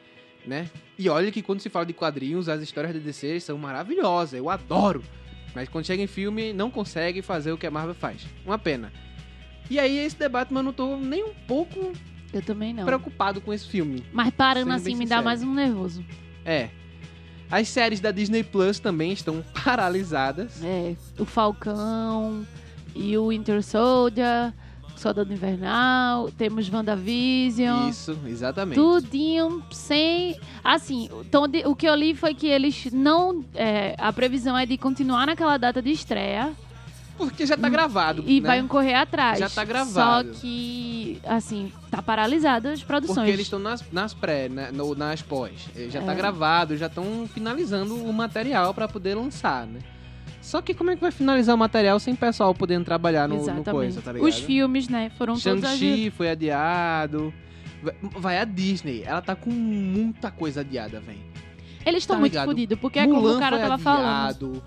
[0.44, 0.68] né?
[0.98, 4.50] E olha que quando se fala de quadrinhos, as histórias da DC são maravilhosas, eu
[4.50, 5.02] adoro.
[5.54, 8.26] Mas quando chega em filme, não consegue fazer o que a Marvel faz.
[8.44, 8.92] Uma pena.
[9.70, 11.92] E aí, esse debate, eu não tô nem um pouco
[12.32, 12.84] Eu também não.
[12.84, 14.04] preocupado com esse filme.
[14.12, 16.04] Mas parando assim me dá mais um nervoso.
[16.44, 16.68] É.
[17.48, 20.62] As séries da Disney Plus também estão paralisadas.
[20.64, 22.44] É, o Falcão
[22.94, 24.52] e o Winter Soldier,
[25.00, 27.88] Soldado Invernal, temos WandaVision.
[27.90, 28.76] Isso, exatamente.
[28.76, 30.38] Tudinho sem.
[30.64, 33.44] Assim, então, de- o que eu li foi que eles não.
[33.54, 36.52] é, a previsão é de continuar naquela data de estreia
[37.16, 38.22] Porque já tá gravado.
[38.26, 38.46] e né?
[38.46, 39.38] vai correr atrás.
[39.38, 40.34] Já tá gravado.
[40.34, 43.16] Só que, assim, tá paralisada as produções.
[43.18, 45.52] Porque eles estão nas, nas pré, né, no- nas pós.
[45.76, 46.14] Eh, Já tá É.
[46.14, 49.80] gravado, já estão finalizando o material pra poder lançar, né?
[50.40, 53.36] Só que como é que vai finalizar o material sem o pessoal podendo trabalhar no,
[53.44, 54.28] no coisa, tá ligado?
[54.28, 55.78] Os filmes, né, foram todos adiados.
[55.78, 57.32] Shang-Chi foi adiado.
[58.16, 61.18] Vai- a Disney, ela tá com muita coisa adiada, velho.
[61.84, 64.06] Eles estão Tá muito fodidos, porque é como Mulan o cara foi tava falando.
[64.28, 64.62] adiado.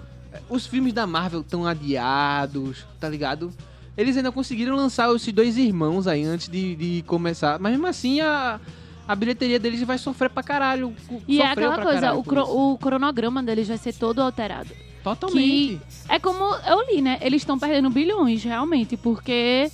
[0.50, 3.52] Os filmes da Marvel estão adiados, tá ligado?
[3.98, 7.60] Eles ainda conseguiram lançar esses dois irmãos aí antes de, de começar.
[7.60, 8.60] Mas mesmo assim, a,
[9.08, 10.93] a bilheteria deles vai sofrer pra caralho.
[11.28, 12.58] E é aquela coisa, o, cro- isso.
[12.74, 14.69] o cronograma deles vai ser todo alterado.
[15.04, 15.80] Totalmente.
[16.08, 17.18] É como eu li, né?
[17.22, 19.70] Eles estão perdendo bilhões, realmente, porque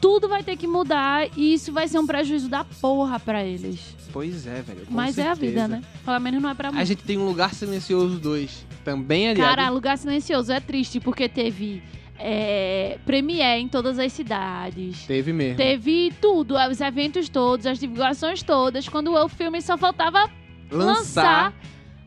[0.00, 3.96] tudo vai ter que mudar e isso vai ser um prejuízo da porra pra eles.
[4.12, 4.86] Pois é, velho.
[4.86, 5.68] com Mas é a vida, certeza.
[5.68, 5.82] né?
[6.04, 6.86] Pelo menos não é pra A muito.
[6.86, 9.48] gente tem um Lugar Silencioso 2 também adiado.
[9.56, 11.82] Cara, Lugar Silencioso é triste porque teve
[12.18, 15.06] é, premiere em todas as cidades.
[15.06, 15.56] Teve mesmo.
[15.56, 18.88] Teve tudo, os eventos todos, as divulgações todas.
[18.88, 20.28] Quando o filme só faltava
[20.70, 21.52] lançar.
[21.52, 21.54] Lançar.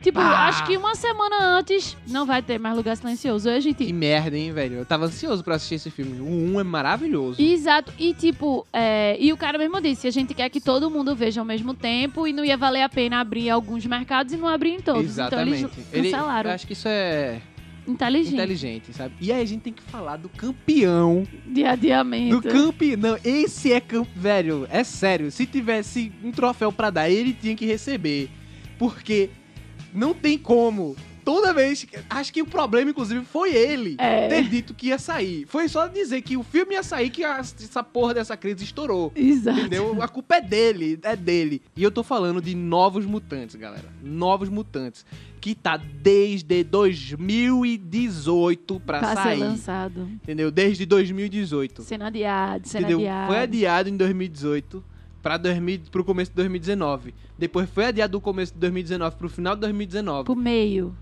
[0.05, 0.47] Tipo, Pá!
[0.49, 3.49] acho que uma semana antes não vai ter mais Lugar Silencioso.
[3.49, 4.75] Aí a gente Que merda, hein, velho?
[4.75, 6.19] Eu tava ansioso pra assistir esse filme.
[6.21, 7.41] O 1 é maravilhoso.
[7.41, 7.91] Exato.
[7.97, 11.41] E tipo, é, e o cara mesmo disse, a gente quer que todo mundo veja
[11.41, 14.75] ao mesmo tempo e não ia valer a pena abrir alguns mercados e não abrir
[14.75, 15.05] em todos.
[15.05, 15.63] Exatamente.
[15.63, 16.49] Então eles cancelaram.
[16.51, 17.41] eu acho que isso é
[17.87, 18.33] Inteligente.
[18.35, 19.15] inteligente, sabe?
[19.19, 21.25] E aí a gente tem que falar do campeão.
[21.47, 22.41] De adiamento.
[22.41, 22.97] Do campeão.
[22.99, 24.07] Não, esse é campeão.
[24.15, 25.31] Velho, é sério.
[25.31, 28.29] Se tivesse um troféu pra dar, ele tinha que receber.
[28.77, 29.31] Porque
[29.95, 30.95] não tem como.
[31.23, 31.88] Toda vez.
[32.08, 34.27] Acho que o problema, inclusive, foi ele É.
[34.27, 35.47] ter dito que ia sair.
[35.47, 39.12] Foi só dizer que o filme ia sair que a- essa porra dessa crise estourou.
[39.15, 39.62] Exato.
[39.62, 39.99] Entendeu?
[40.03, 41.63] A culpa é dele, é dele.
[41.75, 43.86] E eu tô falando de Novos Mutantes, galera.
[44.03, 45.03] Novos Mutantes.
[45.41, 49.39] Que tá desde 2018 pra, Pra ser sair.
[49.39, 50.01] lançado.
[50.23, 50.49] Entendeu?
[50.51, 51.81] Desde 2018.
[51.84, 53.27] Sendo adiado, sendo adiado.
[53.27, 54.84] Foi adiado em 2018
[55.38, 57.13] 2000, pro começo de 2019.
[57.38, 60.25] Depois foi adiado do começo de 2019 pro final de 2019.
[60.25, 60.95] Pro meio.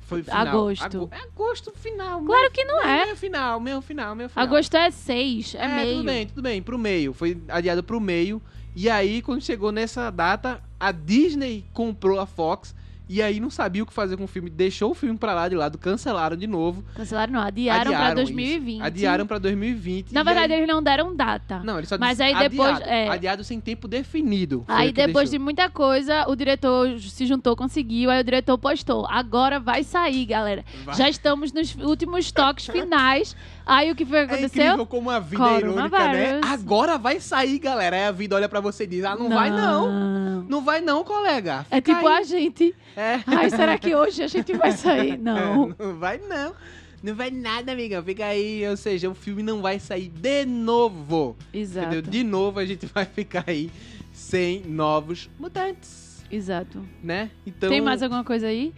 [0.00, 0.46] Foi final.
[0.46, 0.84] agosto.
[0.84, 2.22] Ago- é agosto final.
[2.24, 3.04] Claro que não é.
[3.04, 4.44] Meio final, meio final, meio final.
[4.46, 5.96] Agosto é 6, é, É, meio.
[5.96, 7.12] tudo bem, tudo bem, pro meio.
[7.12, 8.40] Foi adiado pro meio.
[8.74, 12.74] E aí, quando chegou nessa data, a Disney comprou a Fox.
[13.08, 14.50] E aí não sabia o que fazer com o filme.
[14.50, 16.84] Deixou o filme pra lá de lado, cancelaram de novo.
[16.94, 18.14] Cancelaram não, adiaram, pra isso.
[18.16, 18.82] 2020.
[18.82, 20.12] Adiaram pra 2020.
[20.12, 20.58] Na verdade, aí...
[20.60, 21.60] eles não deram data.
[21.62, 23.08] Não, ele só Mas aí depois- Adiado, é.
[23.08, 24.64] adiado sem tempo definido.
[24.66, 25.44] Aí depois de deixou.
[25.44, 29.06] muita coisa, o diretor se juntou, conseguiu, aí o diretor postou.
[29.08, 30.64] Agora vai sair, galera.
[30.84, 30.96] Vai.
[30.96, 33.36] Já estamos nos últimos toques finais.
[33.64, 34.64] Aí o que foi que É aconteceu?
[34.64, 36.40] incrível como a vida é irônica, né?
[36.44, 37.96] Agora vai sair, galera.
[37.96, 40.42] Aí a vida olha pra você e diz, ah, não, vai não.
[40.48, 41.66] Não vai não, colega.
[41.70, 42.18] É Fica tipo aí.
[42.18, 42.74] a gente.
[42.96, 43.20] É.
[43.26, 45.18] Ai, será que hoje a gente vai sair?
[45.20, 45.70] Não.
[45.78, 46.54] É, não vai não.
[47.02, 48.02] Não vai nada, amiga.
[48.02, 48.66] Fica aí.
[48.66, 51.36] Ou seja, o filme não vai sair de novo.
[51.52, 51.88] Exato.
[51.88, 52.10] Entendeu?
[52.10, 53.70] De novo a gente vai ficar aí
[54.12, 56.82] sem novos mutantes, Exato.
[57.02, 57.30] né?
[57.46, 58.72] Então, Tem mais alguma coisa aí?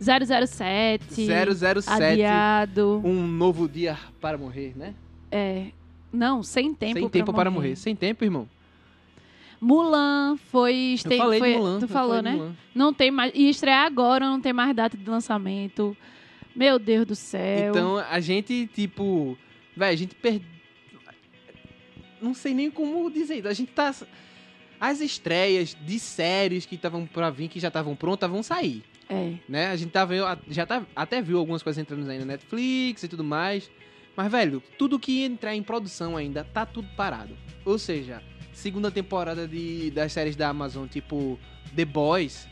[0.00, 1.26] 007.
[1.26, 3.02] 007, Adiado.
[3.04, 4.94] um novo dia para morrer, né?
[5.30, 5.66] É.
[6.10, 6.98] Não, sem tempo.
[6.98, 7.76] sem tempo para morrer.
[7.76, 8.48] Sem tempo, irmão.
[9.60, 10.96] Mulan foi.
[11.04, 11.80] Eu tem- falei foi- de Mulan.
[11.80, 12.32] Tu falou, né?
[12.32, 12.56] Mulan.
[12.74, 13.32] Não tem mais.
[13.34, 15.96] E estrear agora, não tem mais data de lançamento.
[16.54, 17.70] Meu Deus do céu.
[17.70, 19.36] Então, a gente, tipo...
[19.76, 20.44] Véi, a gente perde...
[22.20, 23.46] Não sei nem como dizer.
[23.46, 23.94] A gente tá...
[24.80, 28.82] As estreias de séries que estavam pra vir, que já estavam prontas, vão sair.
[29.10, 29.34] É.
[29.48, 29.68] né?
[29.68, 33.08] A gente tá vendo, já tá, até viu algumas coisas entrando aí na Netflix e
[33.08, 33.70] tudo mais.
[34.14, 37.34] Mas, velho, tudo que entrar em produção ainda tá tudo parado.
[37.64, 38.22] Ou seja,
[38.58, 41.38] segunda temporada de, das séries da Amazon, tipo
[41.74, 42.48] The Boys,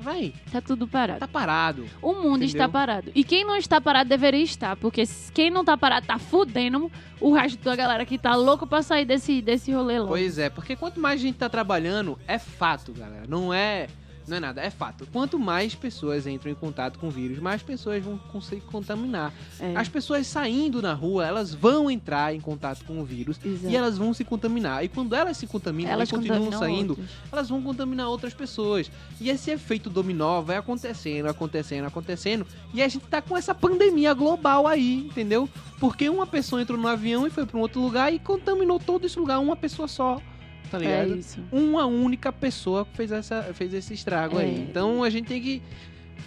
[0.00, 1.20] vai, Tá tudo parado.
[1.20, 1.86] tá parado.
[2.02, 2.46] O mundo Entendeu?
[2.46, 3.10] está parado.
[3.14, 4.76] E quem não está parado deveria estar.
[4.76, 6.90] Porque quem não tá parado tá fudendo
[7.20, 10.08] o resto da galera que tá louco pra sair desse, desse rolê logo.
[10.10, 13.26] Pois é, porque quanto mais gente tá trabalhando, é fato, galera.
[13.28, 13.86] Não é.
[14.26, 15.06] Não é nada, é fato.
[15.12, 19.32] Quanto mais pessoas entram em contato com o vírus, mais pessoas vão conseguir contaminar.
[19.60, 23.72] É, As pessoas saindo na rua, elas vão entrar em contato com o vírus exato.
[23.72, 24.84] e elas vão se contaminar.
[24.84, 27.08] E quando elas se contaminam Elas e continuam saindo, outros.
[27.30, 28.90] elas vão contaminar outras pessoas.
[29.20, 32.46] E esse efeito dominó vai acontecendo, acontecendo, acontecendo.
[32.74, 35.48] E a gente tá com essa pandemia global aí, entendeu?
[35.78, 39.06] Porque uma pessoa entrou no avião e foi para um outro lugar e contaminou todo
[39.06, 40.20] esse lugar, uma pessoa só.
[40.70, 41.18] Tá É ligado?
[41.18, 41.40] isso.
[41.52, 44.44] uma única pessoa fez, essa, fez esse estrago É.
[44.44, 44.60] aí.
[44.68, 45.62] Então a gente tem que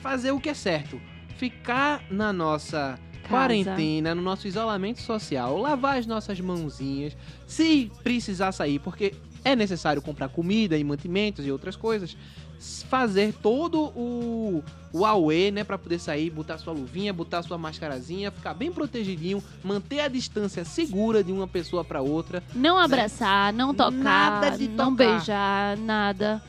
[0.01, 0.99] fazer o que é certo.
[1.37, 2.99] Ficar na nossa
[3.29, 9.13] quarentena, no nosso isolamento social, lavar as nossas mãozinhas, se precisar sair, porque
[9.45, 12.17] é necessário comprar comida e mantimentos e outras coisas,
[12.59, 18.31] fazer todo o, o auê, né, para poder sair, botar sua luvinha, botar sua mascarazinha,
[18.31, 22.43] ficar bem protegidinho, manter a distância segura de uma pessoa para outra.
[22.53, 25.13] Não abraçar, não tocar, Nada de não tocar.
[25.13, 26.41] beijar, nada.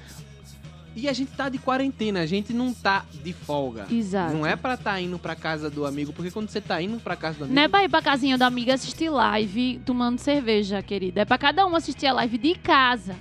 [0.96, 3.86] E a gente tá de quarentena, a gente não tá de folga.
[3.88, 4.34] Exato.
[4.34, 7.14] Não é pra tá indo pra casa do amigo, porque quando você tá indo pra
[7.14, 10.82] casa do amigo, Não é pra ir pra casinha da amiga assistir live tomando cerveja,
[10.82, 11.20] querida.
[11.20, 13.14] É pra cada um assistir a live de casa.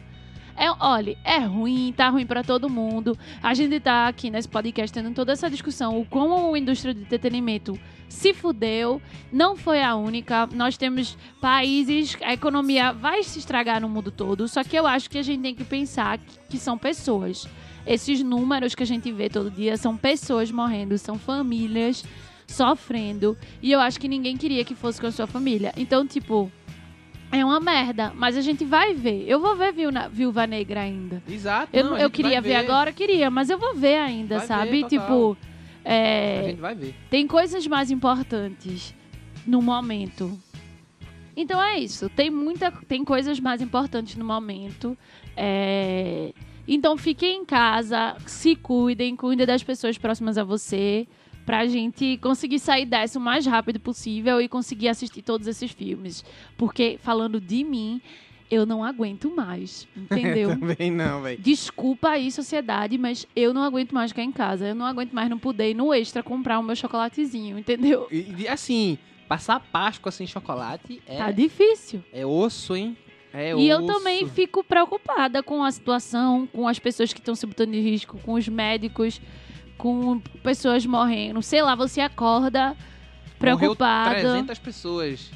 [0.59, 3.17] É, olha, é ruim, tá ruim pra todo mundo.
[3.41, 6.99] A gente tá aqui nesse podcast tendo toda essa discussão, o como a indústria de
[6.99, 10.47] entretenimento se fudeu, não foi a única.
[10.47, 15.09] Nós temos países, a economia vai se estragar no mundo todo, só que eu acho
[15.09, 17.47] que a gente tem que pensar que, que são pessoas.
[17.87, 22.03] Esses números que a gente vê todo dia são pessoas morrendo, são famílias
[22.49, 23.37] sofrendo.
[23.61, 25.71] E eu acho que ninguém queria que fosse com a sua família.
[25.77, 26.51] Então, tipo,
[27.31, 28.11] é uma merda.
[28.15, 29.25] Mas a gente vai ver.
[29.27, 31.21] Eu vou ver Viúva, Viúva Negra ainda.
[31.29, 31.69] Exato.
[31.75, 34.47] Eu, não, a eu queria vai ver agora, queria, mas eu vou ver ainda, Vai
[34.47, 34.71] sabe?
[34.81, 35.37] ver, tipo,
[35.85, 36.95] A é, gente vai ver.
[37.09, 38.93] tem coisas mais importantes
[39.45, 40.37] no momento.
[41.35, 42.09] Então é isso.
[42.09, 44.97] Tem muita, tem coisas mais importantes no momento.
[45.37, 46.33] É,
[46.67, 51.07] Então fiquem em casa, se cuidem, cuidem das pessoas próximas a você,
[51.49, 56.23] pra gente conseguir sair dessa o mais rápido possível e conseguir assistir todos esses filmes.
[56.55, 57.99] Porque, falando de mim,
[58.51, 60.49] eu não aguento mais, entendeu?
[60.59, 61.41] Também não, velho.
[61.41, 64.67] Desculpa aí, sociedade, mas eu não aguento mais ficar em casa.
[64.67, 68.07] Eu não aguento mais não poder ir no extra comprar o meu chocolatezinho, entendeu?
[68.11, 72.03] E, assim, passar Páscoa sem chocolate é, Tá difícil.
[72.13, 72.95] é osso, hein?
[73.33, 73.87] É E eu osso.
[73.87, 78.19] também fico preocupada com a situação, com as pessoas que estão se botando em risco,
[78.19, 79.19] com os médicos,
[79.79, 81.41] com pessoas morrendo.
[81.41, 82.75] Sei lá, você acorda
[83.39, 84.19] Morreu preocupada.
[84.19, 85.31] 300 pessoas,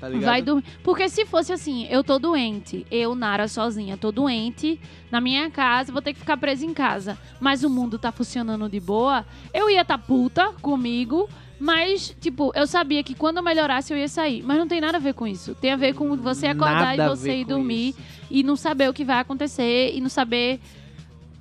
[0.00, 0.24] tá ligado?
[0.24, 0.64] Vai dormir.
[0.84, 4.80] Porque se fosse assim, eu tô doente, eu, Nara, sozinha, tô doente,
[5.10, 7.18] na minha casa, vou ter que ficar presa em casa.
[7.40, 11.28] Mas o mundo tá funcionando de boa, eu ia tá puta comigo.
[11.60, 14.44] Mas, tipo, eu sabia que quando eu melhorasse eu ia sair.
[14.44, 15.56] Mas não tem nada a ver com isso.
[15.56, 17.98] Tem a ver com você acordar Nada e você ir dormir isso.
[18.30, 20.60] e não saber o que vai acontecer e não saber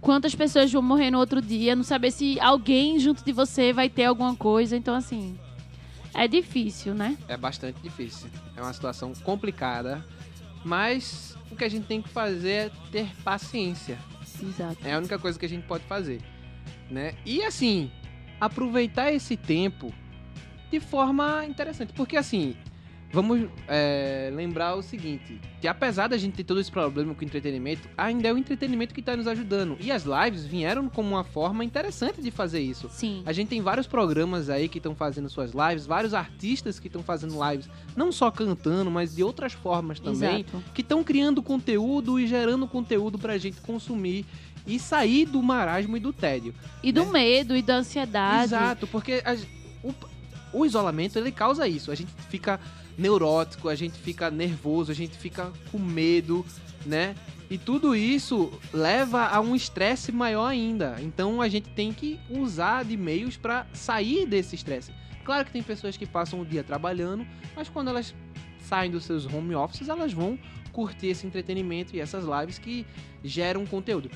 [0.07, 3.89] quantas pessoas vão morrer no outro dia, não saber se alguém junto de você vai
[3.89, 4.77] ter alguma coisa.
[4.77, 5.37] Então, assim,
[6.13, 7.17] é difícil, né?
[7.27, 8.29] É bastante difícil.
[8.55, 10.05] É uma situação complicada.
[10.63, 13.99] Mas o que a gente tem que fazer é ter paciência.
[14.41, 14.77] Exato.
[14.81, 16.21] É a única coisa que a gente pode fazer,
[16.89, 17.13] né?
[17.25, 17.91] E assim,
[18.39, 19.93] aproveitar esse tempo
[20.71, 22.55] de forma interessante, porque assim,
[23.17, 27.25] vamos é, lembrar o seguinte, que apesar da gente ter todo esse problema com o
[27.25, 29.75] entretenimento, ainda é o entretenimento que está nos ajudando.
[29.79, 32.87] E as lives vieram como uma forma interessante de fazer isso.
[32.91, 33.23] Sim.
[33.25, 37.01] A gente tem vários programas aí que estão fazendo suas lives, vários artistas que estão
[37.01, 40.63] fazendo lives, não só cantando, mas de outras formas também Exato.
[40.75, 44.27] que estão criando conteúdo e gerando conteúdo pra gente consumir
[44.67, 46.53] e sair do marasmo e do tédio.
[46.83, 47.11] E do né?
[47.13, 48.43] medo e da ansiedade.
[48.43, 49.35] Exato, porque a-
[49.83, 49.91] o,
[50.53, 51.89] o isolamento ele causa isso.
[51.89, 52.59] A gente fica
[52.97, 56.45] neurótico, a gente fica nervoso, a gente fica com medo,
[56.85, 57.15] né?
[57.49, 60.97] E tudo isso leva a um estresse maior ainda.
[60.99, 64.91] Então a gente tem que usar de meios pra sair desse estresse.
[65.23, 67.25] Claro que tem pessoas que passam o dia trabalhando,
[67.55, 68.13] mas quando elas
[68.61, 70.37] saem dos seus home offices, elas vão
[70.73, 72.85] curtir esse entretenimento e essas lives que
[73.23, 74.11] geram conteúdo.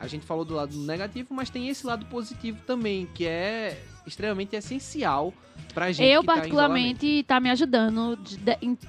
[0.00, 4.56] A gente falou do lado negativo, mas tem esse lado positivo também, que é extremamente
[4.56, 5.32] essencial
[5.74, 6.08] pra gente.
[6.08, 8.18] Eu, tá particularmente, tá me ajudando.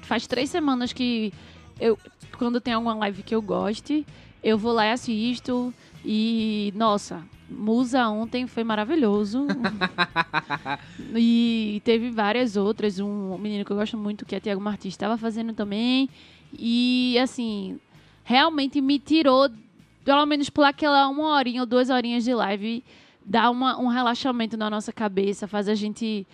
[0.00, 1.30] Faz três semanas que
[1.78, 1.98] eu,
[2.38, 4.06] quando tem alguma live que eu goste,
[4.42, 5.72] eu vou lá e assisto.
[6.04, 9.46] E, nossa, Musa ontem foi maravilhoso.
[11.14, 12.98] e teve várias outras.
[12.98, 16.08] Um menino que eu gosto muito, que é Tiago Martins, estava fazendo também.
[16.58, 17.78] E, assim,
[18.24, 19.48] realmente me tirou,
[20.04, 22.84] pelo menos por aquela uma horinha ou duas horinhas de live,
[23.24, 26.26] dá uma, um relaxamento na nossa cabeça, faz a gente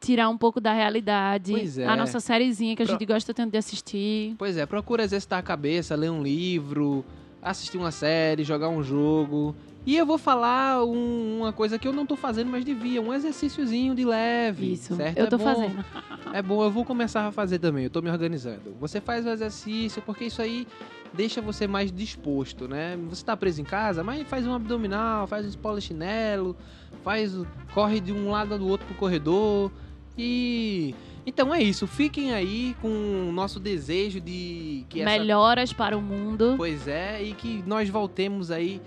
[0.00, 1.52] tirar um pouco da realidade.
[1.52, 1.86] Pois é.
[1.86, 4.34] A nossa sériezinha que a Pro- gente gosta tanto de assistir.
[4.36, 7.04] Pois é, procura exercitar a cabeça, ler um livro,
[7.40, 9.54] assistir uma série, jogar um jogo.
[9.86, 13.12] E eu vou falar um- uma coisa que eu não tô fazendo, mas devia, um
[13.12, 14.72] exercíciozinho de leve.
[14.74, 15.18] Isso, certo?
[15.18, 15.44] eu É tô bom.
[15.44, 15.84] fazendo.
[16.32, 18.74] É bom, eu vou começar a fazer também, eu tô me organizando.
[18.80, 20.66] Você faz o exercício, porque isso aí
[21.12, 22.98] deixa você mais disposto, né?
[23.08, 26.56] Você tá preso em casa, mas faz um abdominal, faz um polichinelo,
[27.02, 27.34] faz,
[27.74, 29.70] corre de um lado do outro pro corredor.
[30.16, 30.94] E
[31.24, 32.88] então é isso, fiquem aí com
[33.28, 36.54] o nosso desejo de que essa Melhoras para o mundo.
[36.56, 38.80] Pois é, e que nós voltemos aí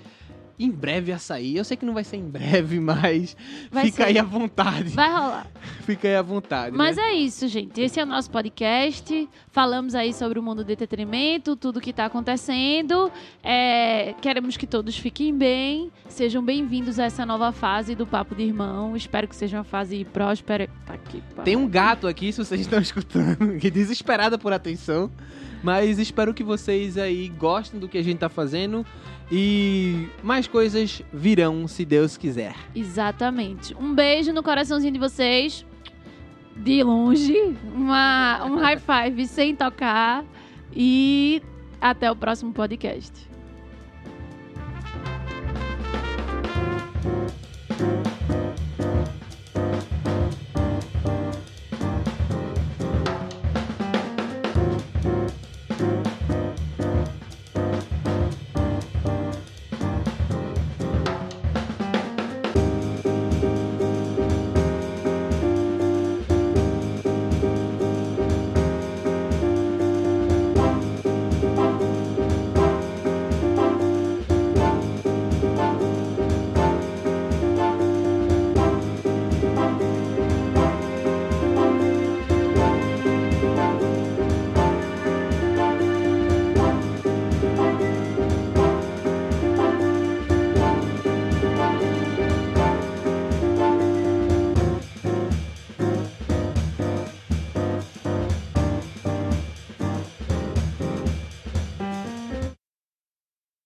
[0.58, 1.58] em breve a sair.
[1.58, 3.36] Eu sei que não vai ser em breve, mas
[3.72, 4.04] Vai fica ser.
[4.04, 4.90] aí à vontade.
[4.90, 5.48] Vai rolar.
[5.86, 6.76] Fica aí à vontade.
[6.76, 7.04] Mas né?
[7.04, 7.80] é isso, gente.
[7.80, 9.30] Esse é o nosso podcast.
[9.52, 13.12] Falamos aí sobre o mundo do entretenimento, tudo que tá acontecendo.
[13.44, 15.92] É, queremos que todos fiquem bem.
[16.08, 18.96] Sejam bem-vindos a essa nova fase do Papo de Irmão.
[18.96, 20.70] Espero que seja uma fase próspera.
[20.86, 21.22] Tá aqui.
[21.44, 25.12] Tem um gato aqui, se vocês estão escutando, que desesperada por atenção.
[25.64, 28.86] Mas espero que vocês aí gostem do que a gente tá fazendo.
[29.32, 32.56] E mais coisas virão, se Deus quiser.
[32.76, 33.76] Exatamente.
[33.76, 35.66] Um beijo no coraçãozinho de vocês.
[36.56, 37.56] De longe.
[37.74, 40.24] Uma, um high five sem tocar.
[40.74, 41.42] E
[41.82, 43.12] até o próximo podcast.